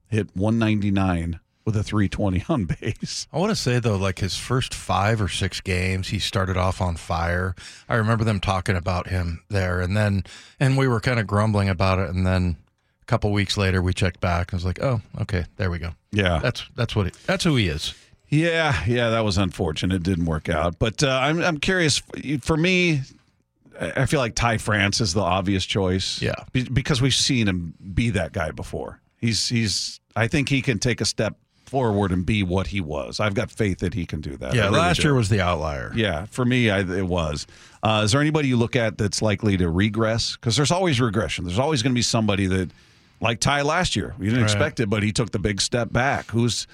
[0.08, 3.28] hit 199 with a 320 on base.
[3.32, 6.80] I want to say though, like his first five or six games, he started off
[6.80, 7.54] on fire.
[7.88, 10.24] I remember them talking about him there, and then
[10.58, 12.56] and we were kind of grumbling about it, and then
[13.02, 15.90] a couple weeks later, we checked back and was like, oh, okay, there we go.
[16.12, 17.94] Yeah, That's that's what it, that's who he is.
[18.28, 19.96] Yeah, yeah, that was unfortunate.
[19.96, 20.78] It didn't work out.
[20.78, 22.00] But uh, I'm I'm curious.
[22.42, 23.00] For me,
[23.80, 26.22] I I feel like Ty France is the obvious choice.
[26.22, 26.34] Yeah.
[26.52, 29.00] Because we've seen him be that guy before.
[29.16, 29.98] He's he's.
[30.14, 31.36] I think he can take a step
[31.70, 33.20] forward and be what he was.
[33.20, 34.54] I've got faith that he can do that.
[34.54, 35.04] Yeah, really last do.
[35.08, 35.92] year was the outlier.
[35.94, 37.46] Yeah, for me, I, it was.
[37.82, 40.36] Uh, is there anybody you look at that's likely to regress?
[40.36, 41.44] Because there's always regression.
[41.44, 42.70] There's always going to be somebody that,
[43.20, 44.50] like Ty last year, you didn't Right.
[44.50, 46.30] expect it, but he took the big step back.
[46.32, 46.66] Who's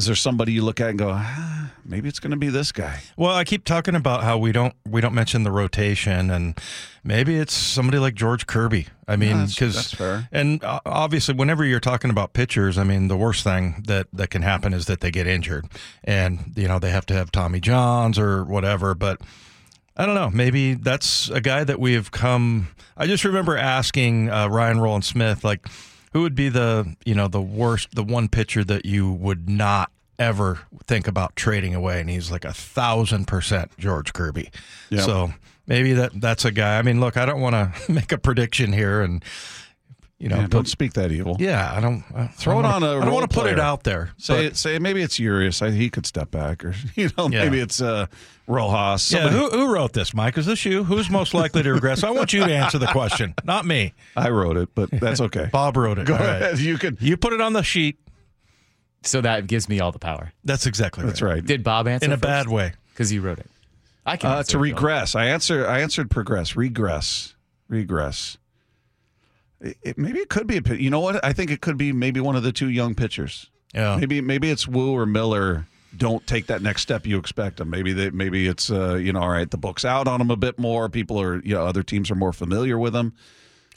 [0.00, 2.72] is there somebody you look at and go, ah, maybe it's going to be this
[2.72, 3.02] guy?
[3.18, 6.58] Well, I keep talking about how we don't we don't mention the rotation, and
[7.04, 8.86] maybe it's somebody like George Kirby.
[9.06, 10.26] I mean, because that's fair.
[10.32, 14.30] and uh, obviously, whenever you're talking about pitchers, I mean, the worst thing that that
[14.30, 15.66] can happen is that they get injured,
[16.02, 18.94] and you know they have to have Tommy Johns or whatever.
[18.94, 19.20] But
[19.98, 20.30] I don't know.
[20.30, 22.68] Maybe that's a guy that we have come.
[22.96, 25.66] I just remember asking uh, Ryan Rowland-Smith, like,
[26.12, 29.90] who would be the you know the worst, the one pitcher that you would not
[30.18, 34.50] ever think about trading away, and he's like a thousand percent George Kirby.
[34.90, 35.04] Yep.
[35.04, 35.32] So
[35.66, 36.78] maybe that that's a guy.
[36.78, 39.24] I mean, look, I don't want to make a prediction here, and
[40.20, 41.36] you know, Yeah, don't speak that evil.
[41.40, 43.46] yeah, I don't I Throw don't it wanna- on a I don't want to put
[43.50, 44.10] it out there.
[44.18, 45.60] Say but- say maybe it's Urias.
[45.62, 47.44] I, he could step back, or you know, Yeah.
[47.44, 48.06] maybe it's uh,
[48.46, 49.10] Rojas.
[49.12, 50.36] Yeah, who, who wrote this, Mike?
[50.38, 50.84] Is this you?
[50.84, 52.04] Who's most likely to regress?
[52.04, 53.94] I want you to answer the question, not me.
[54.16, 55.48] I wrote it, but that's okay.
[55.52, 56.06] Bob wrote it.
[56.06, 56.42] Go All right.
[56.42, 56.58] ahead.
[56.58, 56.98] You can.
[57.00, 57.98] You put it on the sheet.
[59.02, 60.32] So that gives me all the power.
[60.44, 61.42] That's exactly That's right.
[61.42, 62.72] Did Bob answer In a bad way.
[62.92, 63.46] Because you wrote it.
[64.04, 65.14] I can Uh, to if you regress.
[65.14, 65.66] I answer.
[65.66, 66.54] I answered progress.
[66.56, 67.34] Regress.
[67.68, 68.36] Regress.
[69.60, 70.74] It, it- maybe it could be a.
[70.74, 71.24] You know what?
[71.24, 73.50] I think it could be maybe one of the two young pitchers.
[73.74, 73.96] Yeah.
[73.96, 75.66] Maybe maybe it's Woo or Miller.
[75.96, 77.68] Don't take that next step you expect them.
[77.70, 79.50] Maybe they maybe it's uh, you know all right.
[79.50, 80.88] The book's out on them a bit more.
[80.88, 83.12] People are you know other teams are more familiar with them.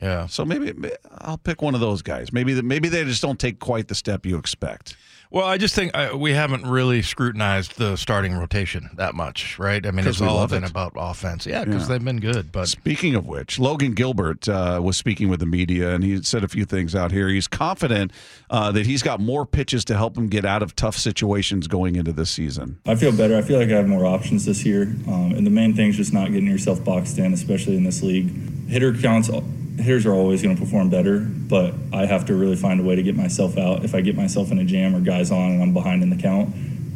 [0.02, 0.28] Yeah.
[0.28, 0.74] So maybe
[1.20, 2.32] I'll pick one of those guys.
[2.34, 4.96] Maybe maybe they just don't take quite the step you expect.
[5.34, 9.84] Well, I just think uh, we haven't really scrutinized the starting rotation that much, right?
[9.84, 10.70] I mean, it's all been it.
[10.70, 11.48] about offense.
[11.48, 11.88] Yeah, because Yeah.
[11.88, 12.52] they've been good.
[12.52, 16.44] But Speaking of which, Logan Gilbert uh, was speaking with the media, and he said
[16.44, 17.30] a few things out here.
[17.30, 18.12] He's confident
[18.52, 21.96] uh, that he's got more pitches to help him get out of tough situations going
[21.96, 22.78] into this season.
[22.86, 23.36] I feel better.
[23.36, 24.84] I feel like I have more options this year.
[25.08, 28.04] Um, and the main thing is just not getting yourself boxed in, especially in this
[28.04, 28.70] league.
[28.70, 29.32] Hitter counts,
[29.78, 32.96] hitters are always going to perform better, but I have to really find a way
[32.96, 33.84] to get myself out.
[33.84, 36.16] If I get myself in a jam or guys on and I'm behind in the
[36.16, 36.54] count,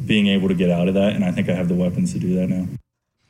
[0.08, 1.14] being able to get out of that.
[1.14, 2.68] And I think I have the weapons to do that now.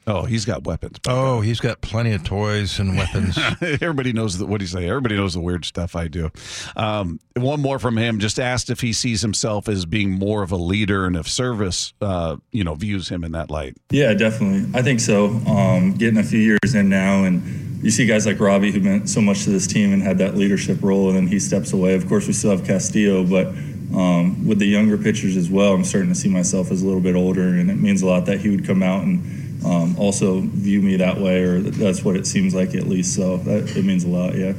[0.09, 0.99] Oh, he's got weapons.
[1.05, 3.37] oh, he's got plenty of toys and weapons.
[3.61, 4.87] Everybody knows what do you say?
[4.87, 6.31] Everybody knows the weird stuff I do.
[6.77, 8.19] Um, one more from him.
[8.19, 11.91] Just asked if he sees himself as being more of a leader, and if Servais,
[11.99, 13.75] uh, you know, views him in that light.
[13.91, 14.79] Yeah, definitely.
[14.79, 15.25] I think so.
[15.45, 19.09] Um, getting a few years in now, and you see guys like Robbie who meant
[19.09, 21.93] so much to this team and had that leadership role, and then he steps away.
[21.93, 23.47] Of course, we still have Castillo, but
[23.95, 27.01] um, with the younger pitchers as well, I'm starting to see myself as a little
[27.01, 30.41] bit older, and it means a lot that he would come out and um, also
[30.41, 33.15] view me that way, or that's what it seems like at least.
[33.15, 34.35] So that, it means a lot.
[34.35, 34.53] Yeah.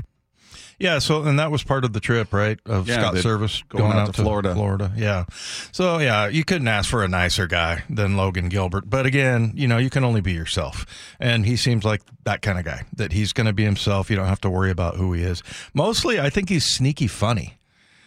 [0.79, 2.59] Yeah, so and that was part of the trip, right?
[2.65, 4.55] Of Yeah, Scott Servais going out to Florida.
[4.55, 5.25] Florida, yeah.
[5.73, 8.89] So yeah, you couldn't ask for a nicer guy than Logan Gilbert.
[8.89, 10.87] But again, you know, you can only be yourself,
[11.19, 12.85] and he seems like that kind of guy.
[12.95, 14.09] That he's going to be himself.
[14.09, 15.43] You don't have to worry about who he is.
[15.75, 17.55] Mostly, I think he's sneaky funny.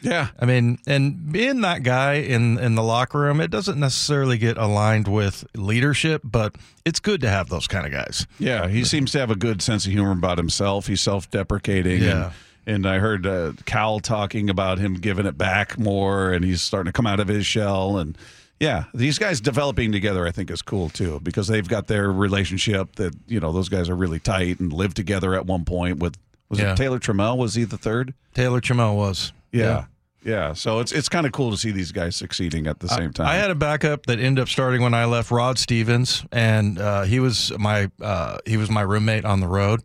[0.01, 0.29] Yeah.
[0.39, 4.57] I mean, and being that guy in in the locker room, it doesn't necessarily get
[4.57, 6.55] aligned with leadership, but
[6.85, 8.25] it's good to have those kind of guys.
[8.39, 10.87] Yeah, he seems to have a good sense of humor about himself.
[10.87, 12.01] He's self-deprecating.
[12.01, 12.25] Yeah.
[12.25, 12.33] And,
[12.65, 16.91] and I heard uh, Cal talking about him giving it back more, and he's starting
[16.91, 17.97] to come out of his shell.
[17.97, 18.17] And
[18.59, 22.95] yeah, these guys developing together, I think, is cool too because they've got their relationship
[22.95, 26.15] that you know those guys are really tight and lived together at one point with
[26.49, 26.73] was Yeah.
[26.73, 27.37] it Taylor Trammell?
[27.37, 28.13] Was he the third?
[28.33, 29.31] Taylor Trammell was.
[29.51, 29.85] Yeah.
[30.23, 30.53] Yeah.
[30.53, 33.25] So it's it's kind of cool to see these guys succeeding at the same time.
[33.25, 37.03] I had a backup that ended up starting when I left, Rod Stephens, and uh,
[37.03, 39.81] he was my uh, he was my roommate on the road,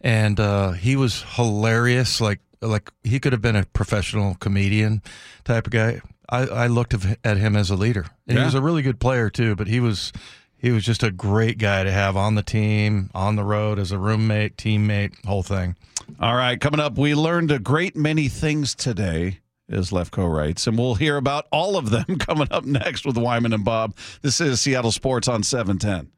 [0.00, 2.20] and uh, he was hilarious.
[2.20, 5.02] Like like he could have been a professional comedian
[5.44, 6.00] type of guy.
[6.30, 8.42] I, I looked at him as a leader, and Yeah.
[8.42, 9.54] he was a really good player too.
[9.56, 10.12] But he was
[10.58, 13.92] he was just a great guy to have on the team, on the road as
[13.92, 15.76] a roommate, teammate, whole thing.
[16.20, 19.38] All right, coming up, we learned a great many things today,
[19.70, 23.52] as Lefko writes, and we'll hear about all of them coming up next with Wyman
[23.52, 23.94] and Bob.
[24.22, 26.10] This is Seattle Sports on 710.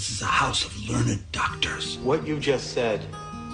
[0.00, 1.98] This is a house of learned doctors.
[1.98, 3.02] What you just said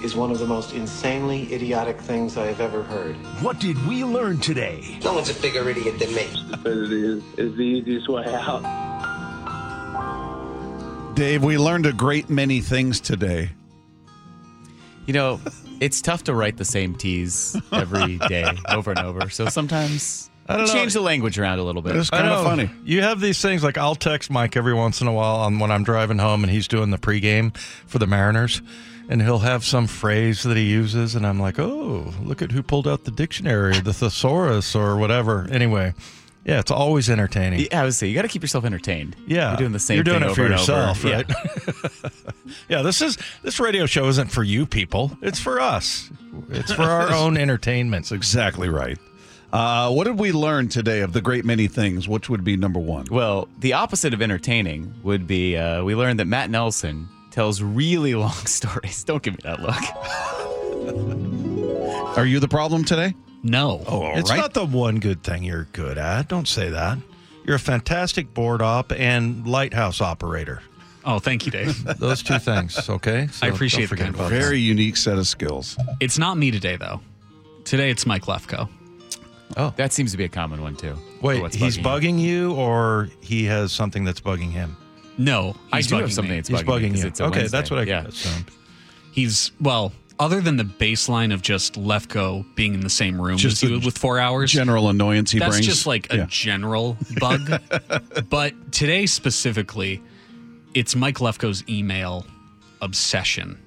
[0.04, 3.16] is one of the most insanely idiotic things I have ever heard.
[3.42, 5.00] What did we learn today?
[5.02, 6.22] No one's a bigger idiot than me.
[6.46, 8.62] Stupidity is, is the easiest way out.
[11.16, 13.50] Dave, we learned a great many things today.
[15.06, 15.40] You know,
[15.80, 19.30] it's tough to write the same tease every day over and over.
[19.30, 20.72] So sometimes I don't know.
[20.72, 21.96] change the language around a little bit.
[21.96, 22.70] It's kind of funny.
[22.84, 25.70] You have these things like I'll text Mike every once in a while on when
[25.70, 27.56] I'm driving home and he's doing the pregame
[27.86, 28.62] for the Mariners,
[29.08, 32.62] and he'll have some phrase that he uses, and I'm like, oh, look at who
[32.62, 35.48] pulled out the dictionary, the thesaurus or whatever.
[35.50, 35.94] Anyway,
[36.44, 37.66] yeah, it's always entertaining.
[37.70, 39.16] Yeah, I would say you got to keep yourself entertained.
[39.26, 40.04] Yeah, you're doing the same.
[40.04, 40.12] Thing.
[40.12, 41.14] You're doing thing it for yourself, over.
[41.16, 41.26] right?
[41.28, 42.10] Yeah.
[42.68, 45.18] yeah, this is this radio show isn't for you people.
[45.22, 46.08] It's for us.
[46.50, 48.04] It's for our own entertainment.
[48.04, 48.98] That's exactly right.
[49.52, 52.08] Uh, what did we learn today of the great many things?
[52.08, 53.06] Which would be number one?
[53.10, 58.14] Well, the opposite of entertaining would be uh, we learned that Matt Nelson tells really
[58.14, 59.04] long stories.
[59.04, 59.76] Don't give me that look.
[62.16, 63.14] Are you the problem today?
[63.42, 63.82] No.
[63.86, 64.38] Oh, all it's right.
[64.38, 66.28] not the one good thing you're good at.
[66.28, 66.98] Don't say that.
[67.44, 70.62] You're a fantastic board op and lighthouse operator.
[71.04, 71.84] Oh, thank you, Dave.
[72.00, 73.28] Those two things, okay?
[73.28, 74.44] So I appreciate the kind about words.
[74.44, 75.78] Very unique set of skills.
[76.00, 77.00] It's not me today, though.
[77.64, 78.68] Today it's Mike Lefko.
[79.56, 80.96] Oh, that seems to be a common one too.
[81.22, 84.76] Wait, For what's he's bugging bugging you, or he has something that's bugging him?
[85.18, 86.36] No, I he's do have something me.
[86.38, 87.26] that's He's bugging, me bugging 'cause you.
[87.26, 87.56] Okay, Wednesday.
[87.58, 88.04] that's what I yeah.
[88.06, 88.50] assumed.
[89.12, 93.62] He's well, other than the baseline of just Lefko being in the same room Just
[93.62, 94.50] as you with four hours.
[94.52, 95.66] General annoyance he that's brings.
[95.66, 96.26] just like a Yeah.
[96.28, 97.62] general bug.
[98.28, 100.02] but today specifically,
[100.74, 102.26] it's Mike Lefko's email
[102.82, 103.58] obsession.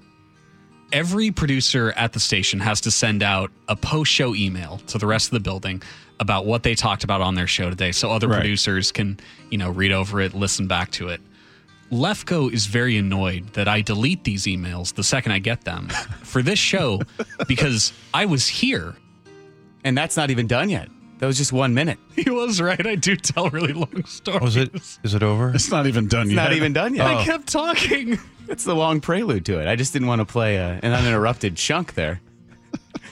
[0.92, 5.06] Every producer at the station has to send out a post show email to the
[5.06, 5.84] rest of the building
[6.20, 8.40] about what they talked about on their show today so other Right.
[8.40, 9.20] producers can,
[9.52, 11.22] you know, read over it, listen back to it.
[11.92, 15.90] Lefko is very annoyed that I delete these emails the second I get them
[16.24, 17.02] for this show
[17.48, 18.96] because I was here.
[19.84, 20.90] And that's not even done yet.
[21.20, 22.00] That was just one minute.
[22.16, 22.86] He was right.
[22.86, 24.42] I do tell really long oh, stories.
[24.42, 24.76] Was it?
[25.04, 25.52] Is it over?
[25.54, 26.44] It's not even done It's yet.
[26.44, 27.08] not even done yet.
[27.08, 28.20] I kept talking.
[28.50, 29.68] It's the long prelude to it.
[29.68, 32.20] I just didn't want to play a, an uninterrupted chunk there.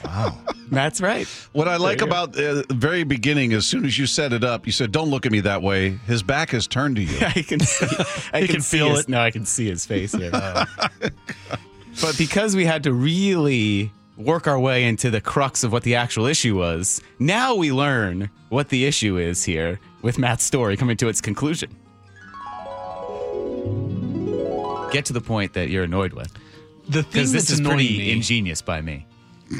[0.04, 0.36] Wow.
[0.70, 1.26] That's right.
[1.52, 4.66] What I like about uh, the very beginning, as soon as you set it up,
[4.66, 7.18] you said, "Don't look at me that way." His back is turned to you.
[7.20, 7.86] I can see.
[8.32, 9.08] I can, can see feel his, it.
[9.08, 10.30] No, I can see his face here.
[11.00, 15.94] but because we had to really work our way into the crux of what the
[15.94, 20.96] actual issue was, now we learn what the issue is here with Matt's story coming
[20.98, 21.70] to its conclusion.
[24.90, 26.32] Get to the point that you're annoyed with.
[26.88, 29.06] The thing Because this that's is annoying pretty me, ingenious by me.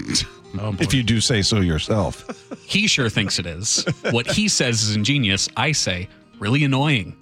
[0.58, 0.78] Oh, boy.
[0.80, 2.24] if you do say so yourself.
[2.64, 3.84] he sure thinks it is.
[4.12, 5.46] What he says is ingenious.
[5.58, 7.14] I say really annoying.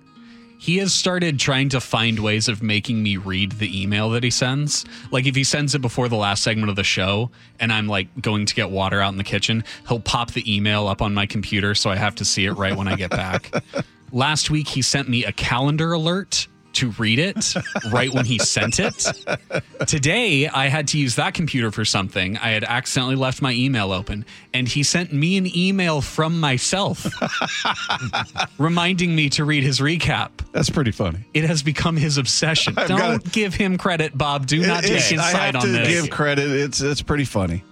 [0.58, 4.30] He has started trying to find ways of making me read the email that he
[4.30, 4.84] sends.
[5.10, 8.08] Like if he sends it before the last segment of the show and I'm like
[8.22, 11.26] going to get water out in the kitchen, he'll pop the email up on my
[11.26, 13.52] computer so I have to see it right when I get back.
[14.12, 17.54] Last week he sent me a calendar alert to read it
[17.90, 19.06] right when he sent it.
[19.86, 22.36] Today, I had to use that computer for something.
[22.38, 27.06] I had accidentally left my email open, and he sent me an email from myself
[28.58, 30.30] reminding me to read his recap.
[30.52, 31.18] That's pretty funny.
[31.34, 32.74] It has become his obsession.
[32.76, 34.46] I've Don't gotta- give him credit, Bob.
[34.46, 35.88] Do not It- take his I side have on to this.
[35.88, 36.50] give credit.
[36.50, 37.62] It's it's pretty funny.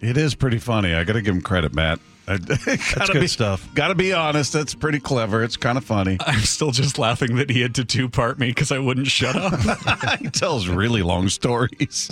[0.00, 0.92] It is pretty funny.
[0.94, 1.98] I got to give him credit, Matt.
[2.28, 3.68] I, That's good stuff.
[3.74, 4.52] Got to be honest.
[4.52, 5.42] That's pretty clever.
[5.42, 6.16] It's kind of funny.
[6.26, 9.36] I'm still just laughing that he had to two part me because I wouldn't shut
[9.36, 10.18] up.
[10.20, 12.10] he tells really long stories.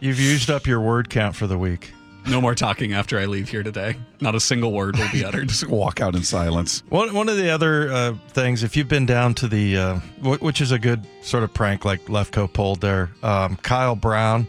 [0.00, 1.92] You've used up your word count for the week.
[2.26, 3.96] No more talking after I leave here today.
[4.20, 5.48] Not a single word will be uttered.
[5.48, 6.82] Just walk out in silence.
[6.88, 10.40] One, one of the other uh, things, if you've been down to the, uh, wh-
[10.40, 14.46] which is a good sort of prank like Lefko pulled there, um, Kyle Brown,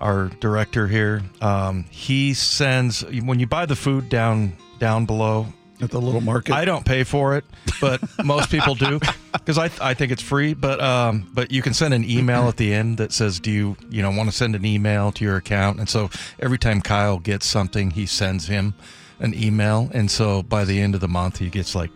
[0.00, 5.46] our director here, um, he sends, when you buy the food down down below,
[5.80, 6.54] At the little market.
[6.54, 7.44] I don't pay for it,
[7.80, 8.98] but most people do
[9.32, 10.54] because I, I think it's free.
[10.54, 13.76] But um, but you can send an email at the end that says, "Do you
[13.90, 17.18] you know want to send an email to your account?" And so every time Kyle
[17.18, 18.74] gets something, he sends him
[19.20, 21.90] an email, and so by the end of the month, he gets like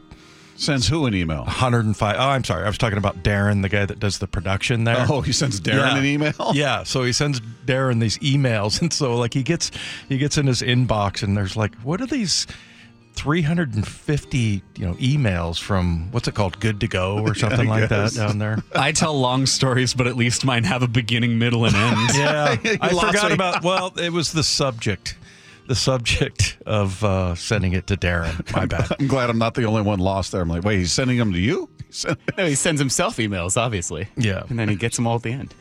[0.57, 1.43] Sends who an email?
[1.45, 2.17] 105.
[2.17, 5.05] Oh, I'm sorry, I was talking about Darren, the guy that does the production there.
[5.09, 5.97] Oh, he sends Darren Yeah.
[5.99, 6.33] an email?
[6.55, 9.71] Yeah, so he sends Darren these emails, and so like he gets
[10.09, 12.47] he gets in his inbox, and there's like, what are these?
[13.17, 14.39] 350
[14.77, 18.39] you know emails from what's it called good to go or something like that down
[18.39, 22.11] there I tell long stories, but at least mine have a beginning, middle, and end.
[22.15, 25.17] yeah i forgot about well it was the subject
[25.67, 29.65] the subject of uh, sending it to darren my bad I'm glad I'm not the
[29.65, 30.43] only one lost there.
[30.43, 31.69] I'm like, wait, he's sending them to you?
[32.37, 34.09] No, he sends himself emails, obviously.
[34.17, 34.43] Yeah.
[34.49, 35.55] And then he gets them all at the end.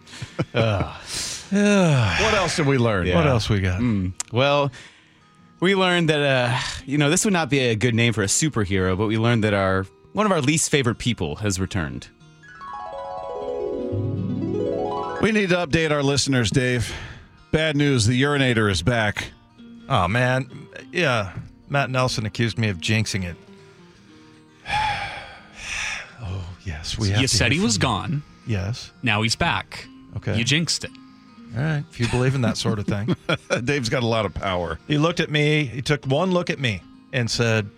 [0.54, 0.84] Ugh.
[1.50, 3.06] what else did we learn?
[3.06, 3.14] Yeah.
[3.14, 4.12] what else we got Mm.
[4.30, 4.70] Well,
[5.60, 8.26] we learned that uh, you know this would not be a good name for a
[8.26, 12.08] superhero, but we learned that our one of our least favorite people has returned.
[15.22, 16.94] We need to update our listeners, Dave.
[17.50, 19.32] Bad news the urinator is back.
[19.88, 20.48] Oh man
[20.92, 21.32] yeah
[21.68, 23.36] matt nelson accused me of jinxing it
[26.22, 28.22] oh yes we have you to said he was from- gone.
[28.46, 29.86] yes Now he's back.
[30.16, 30.36] Okay.
[30.36, 30.90] You jinxed it.
[31.56, 33.14] all right if you believe in that sort of thing
[33.64, 34.78] Dave's got a lot of power.
[34.88, 35.64] He looked at me.
[35.64, 36.82] He took one look at me
[37.12, 37.68] and said,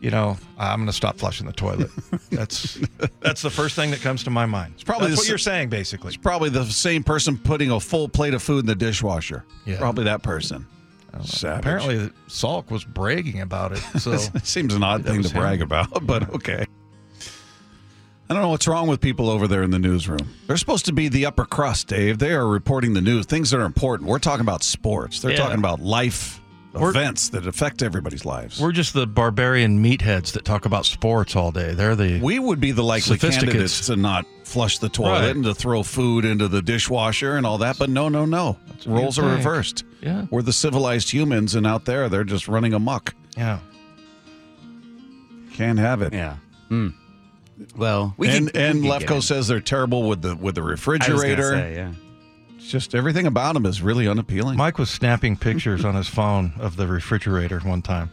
[0.00, 1.90] "You know, I'm going to stop flushing the toilet."
[2.30, 2.78] That's
[3.20, 4.74] that's the first thing that comes to my mind.
[4.74, 6.08] It's probably that's what s- you're saying, basically.
[6.08, 9.44] It's probably the same person putting a full plate of food in the dishwasher.
[9.64, 9.78] Yeah.
[9.78, 10.66] Probably that person.
[11.24, 11.60] Savage.
[11.60, 13.78] Apparently, Salk was bragging about it.
[14.00, 15.40] So it seems an odd thing to him.
[15.40, 16.66] brag about, but okay.
[18.30, 20.34] I don't know what's wrong with people over there in the newsroom.
[20.46, 22.18] They're supposed to be the upper crust, Dave.
[22.18, 24.08] They are reporting the news, things that are important.
[24.08, 25.20] We're talking about sports.
[25.20, 25.38] They're Yeah.
[25.38, 26.38] talking about life
[26.74, 28.60] events that affect everybody's lives.
[28.60, 31.72] we're just the barbarian meatheads that talk about sports all day.
[31.74, 33.44] They're the We would be the likely Sophisticates.
[33.52, 35.36] candidates to not flush the toilet Right.
[35.36, 38.56] and to throw food into the dishwasher and all that, but no, no, no.
[38.86, 39.36] Roles are think.
[39.38, 39.84] reversed.
[40.02, 40.26] Yeah.
[40.30, 43.14] We're the civilized humans, and out there, they're just running amok.
[43.36, 43.58] yeah.
[45.54, 46.12] Can't have it.
[46.12, 46.36] Yeah.
[46.68, 46.88] Hmm.
[47.76, 50.64] Well, we and can, and we Lefko says they're terrible with the with the I
[50.64, 51.50] was refrigerator.
[51.50, 51.92] say, yeah.
[52.68, 54.58] It's just everything about him is really unappealing.
[54.58, 58.12] Mike was snapping pictures on his phone of the refrigerator one time.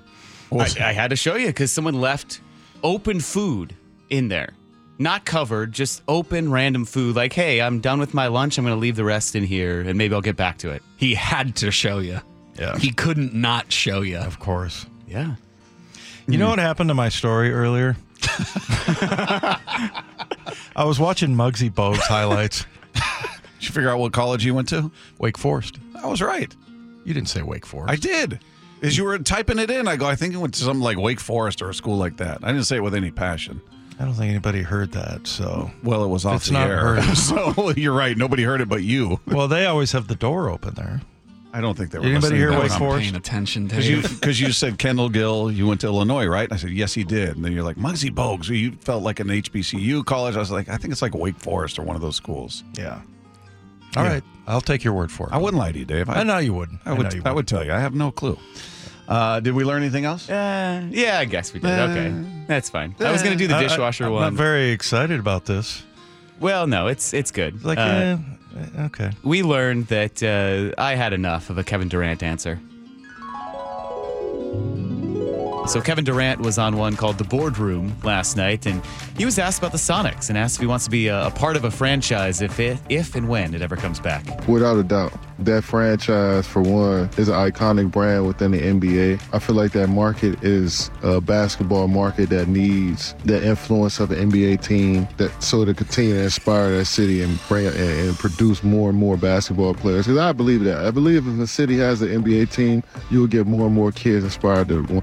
[0.50, 2.40] I, I had to show you because someone left
[2.82, 3.76] open food
[4.10, 4.54] in there,
[4.98, 7.18] not covered, just open random food.
[7.18, 8.58] Like, hey, I'm done with my lunch.
[8.58, 10.82] I'm going to leave the rest in here, and maybe I'll get back to it.
[10.96, 12.22] He had to show you.
[12.58, 12.78] Yeah.
[12.78, 14.20] He couldn't not show you.
[14.20, 14.86] Of course.
[15.06, 15.36] Yeah.
[16.28, 17.98] You know what happened to my story earlier?
[20.78, 22.66] I was watching Muggsy Bogues highlights.
[23.60, 24.92] Did you figure out what college you went to?
[25.20, 25.80] Wake Forest.
[26.02, 26.54] I was right.
[27.04, 27.92] You didn't say Wake Forest.
[27.92, 28.40] I did.
[28.82, 30.98] As you were typing it in, I go, I think it went to something like
[30.98, 32.40] Wake Forest or a school like that.
[32.44, 33.62] I didn't say it with any passion.
[34.00, 35.26] I don't think anybody heard that.
[35.26, 36.96] So, Well, it was off It's the not air.
[36.96, 37.18] heard.
[37.18, 38.18] so you're right.
[38.18, 39.20] Nobody heard it but you.
[39.28, 41.02] well, they always have the door open there.
[41.54, 42.04] I don't think they were.
[42.06, 42.80] Anybody listening hear to Wake that.
[42.80, 43.04] Forest?
[43.04, 46.44] Paying attention to Because you, because you said Kendall Gill, you went to Illinois, right?
[46.44, 47.38] And I said, yes, he did.
[47.38, 48.50] And then you're like, Muggsy Bogues.
[48.50, 50.36] You felt like an HBCU college.
[50.36, 52.66] I was like, I think it's like Wake Forest or one of those schools.
[52.78, 53.00] Yeah.
[53.96, 55.34] All right, I'll take your word for it.
[55.34, 56.10] I wouldn't lie to you, Dave.
[56.10, 56.82] I know you wouldn't.
[56.86, 57.28] I I would.
[57.28, 57.72] I would tell you.
[57.72, 58.38] I have no clue.
[59.08, 60.28] Uh, did we learn anything else?
[60.30, 61.70] Uh, yeah, I guess we did.
[61.70, 62.14] Uh, okay,
[62.48, 62.96] that's fine.
[63.00, 64.22] I was going to do the dishwasher I- dishwasher I'm one.
[64.24, 65.84] not very excited about this.
[66.40, 67.64] well, no, it's it's good.
[67.64, 68.18] Like, Uh,
[68.58, 69.12] eh, okay.
[69.24, 72.60] we learned that uh, I had enough of a Kevin Durant answer.
[75.68, 78.86] So Kevin Durant was on one called The Boardroom last night, and
[79.18, 81.32] he was asked about the Sonics and asked if he wants to be a, a
[81.32, 84.48] part of a franchise if it, if and when it ever comes back.
[84.48, 85.12] Without a doubt.
[85.40, 89.22] That franchise, for one, is an iconic brand within the NBA.
[89.34, 94.32] I feel like that market is a basketball market that needs the influence of an
[94.32, 98.64] NBA team that so to continue to inspire that city and bring and, and produce
[98.64, 100.06] more and more basketball players.
[100.06, 100.86] Because I believe that.
[100.86, 104.24] I believe if a city has an NBA team, you'll get more and more kids
[104.24, 105.02] inspired to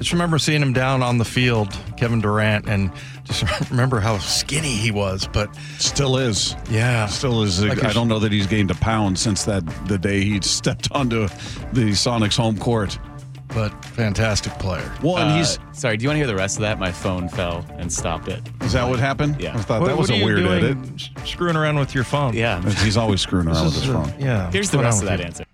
[0.00, 2.90] Just remember seeing him down on the field, Kevin Durant, and
[3.24, 5.28] just remember how skinny he was.
[5.30, 6.56] But Still is.
[6.70, 7.62] yeah, Still is.
[7.62, 10.90] Like I don't know that he's gained a pound since that the day he stepped
[10.92, 11.28] onto
[11.74, 12.98] the Sonics home court.
[13.48, 14.90] but fantastic player.
[15.02, 15.96] Well, and Uh, he's sorry.
[15.98, 16.78] Do you want to hear the rest of that?
[16.78, 18.40] My phone fell and stopped it.
[18.62, 19.40] is that what happened?
[19.40, 19.54] Yeah.
[19.54, 21.08] I thought What- that was what a are you weird doing edit.
[21.26, 22.32] Screwing around with your phone.
[22.34, 22.62] Yeah.
[22.84, 24.14] He's always screwing around with his a- phone.
[24.20, 24.50] Yeah.
[24.52, 25.24] Here's the rest of that you?
[25.26, 25.44] answer.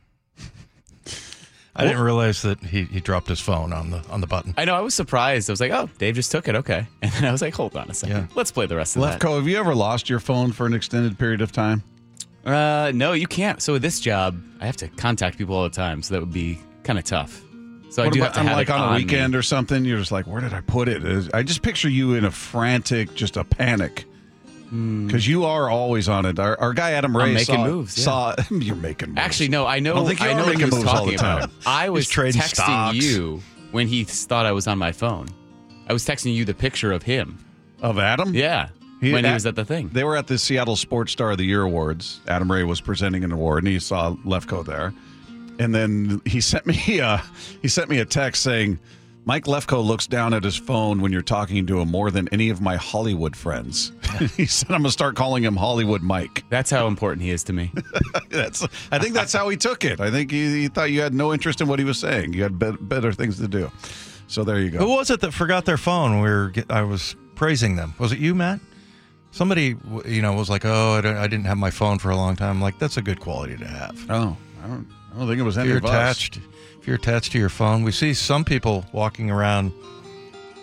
[1.76, 4.54] I didn't realize that he, he dropped his phone on the on the button.
[4.56, 4.74] I know.
[4.74, 5.50] I was surprised.
[5.50, 7.76] I was like, "Oh, Dave just took it." Okay, and then I was like, "Hold
[7.76, 8.16] on a second.
[8.16, 8.26] Yeah.
[8.34, 10.74] Let's play the rest of that." Lefko, have you ever lost your phone for an
[10.74, 11.82] extended period of time?
[12.44, 13.60] Uh, no, you can't.
[13.60, 16.32] So with this job, I have to contact people all the time, so that would
[16.32, 17.42] be kind of tough.
[17.90, 19.04] So I do about have to have like it on a on me.
[19.04, 19.84] weekend or something?
[19.84, 21.30] You're just like, where did I put it?
[21.34, 24.04] I just picture you in a frantic, just a panic.
[24.70, 26.38] Because you are always on it.
[26.38, 28.04] Our, our guy Adam Ray making saw, moves, yeah.
[28.04, 29.20] saw you're making moves.
[29.20, 29.66] Actually, no.
[29.66, 30.04] I know.
[30.04, 31.38] I think I know what he making was moves all talking the time.
[31.44, 31.50] about.
[31.66, 32.96] I was texting stocks.
[32.96, 35.28] you when he thought I was on my phone.
[35.88, 37.38] I was texting you the picture of him.
[37.80, 38.34] of Adam.
[38.34, 39.88] Yeah, He- when he was at the thing.
[39.92, 42.20] They were at the Seattle Sports Star of the Year awards.
[42.26, 44.92] Adam Ray was presenting an award, and he saw Lefko there.
[45.58, 47.18] And then he sent me uh,
[47.62, 48.78] he sent me a text saying,
[49.26, 52.48] "Mike Lefko looks down at his phone when you're talking to him more than any
[52.48, 53.92] of my Hollywood friends."
[54.36, 57.52] he said, "I'm gonna start calling him Hollywood Mike." That's how important he is to
[57.52, 57.70] me.
[58.30, 60.00] That's I think that's how he took it.
[60.00, 62.32] I think he, he thought you had no interest in what he was saying.
[62.32, 63.70] You had bet better things to do.
[64.28, 64.78] So there you go.
[64.78, 66.20] Who was it that forgot their phone?
[66.20, 67.94] We were I was praising them.
[67.98, 68.60] Was it you, Matt?
[69.30, 72.16] Somebody, you know, was like, "Oh, I, don't, I didn't have my phone for a
[72.16, 74.06] long time." I'm like, that's a good quality to have.
[74.08, 74.88] Oh, I don't.
[75.14, 76.30] I don't think it was If any you're of us.
[76.94, 79.72] Attached, if you're attached to your phone, we see some people walking around.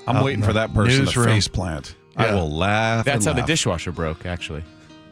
[0.08, 1.26] I'm waiting for that person to newsroom.
[1.28, 1.96] face plant.
[2.16, 2.36] I Yeah.
[2.36, 3.06] will laugh.
[3.06, 3.48] That's and how the laugh.
[3.48, 4.26] dishwasher broke.
[4.26, 4.64] Actually,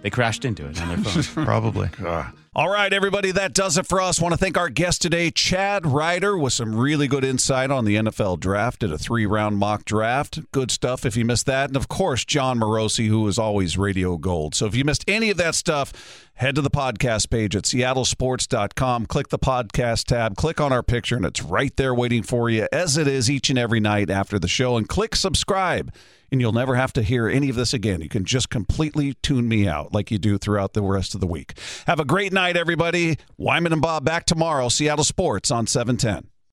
[0.03, 1.45] they crashed into it on their phone.
[1.45, 1.89] Probably.
[2.54, 4.20] All right, everybody, that does it for us.
[4.20, 7.95] Want to thank our guest today, Chad Reuter, with some really good insight on the
[7.95, 8.82] NFL draft.
[8.82, 10.52] Did a three round mock draft.
[10.52, 11.70] Good stuff if you missed that.
[11.70, 14.54] And of course, Jon Morosi, who is always radio gold.
[14.54, 19.06] So if you missed any of that stuff, head to the podcast page at seattlesports.com.
[19.06, 22.68] Click the podcast tab, click on our picture, and it's right there waiting for you,
[22.74, 24.76] as it is each and every night after the show.
[24.76, 25.93] And click subscribe
[26.32, 28.01] and you'll never have to hear any of this again.
[28.01, 31.27] You can just completely tune me out like you do throughout the rest of the
[31.27, 31.57] week.
[31.88, 33.17] Have a great night, everybody.
[33.38, 34.69] Wyman and Bob back tomorrow.
[34.69, 36.30] Seattle Sports on 710.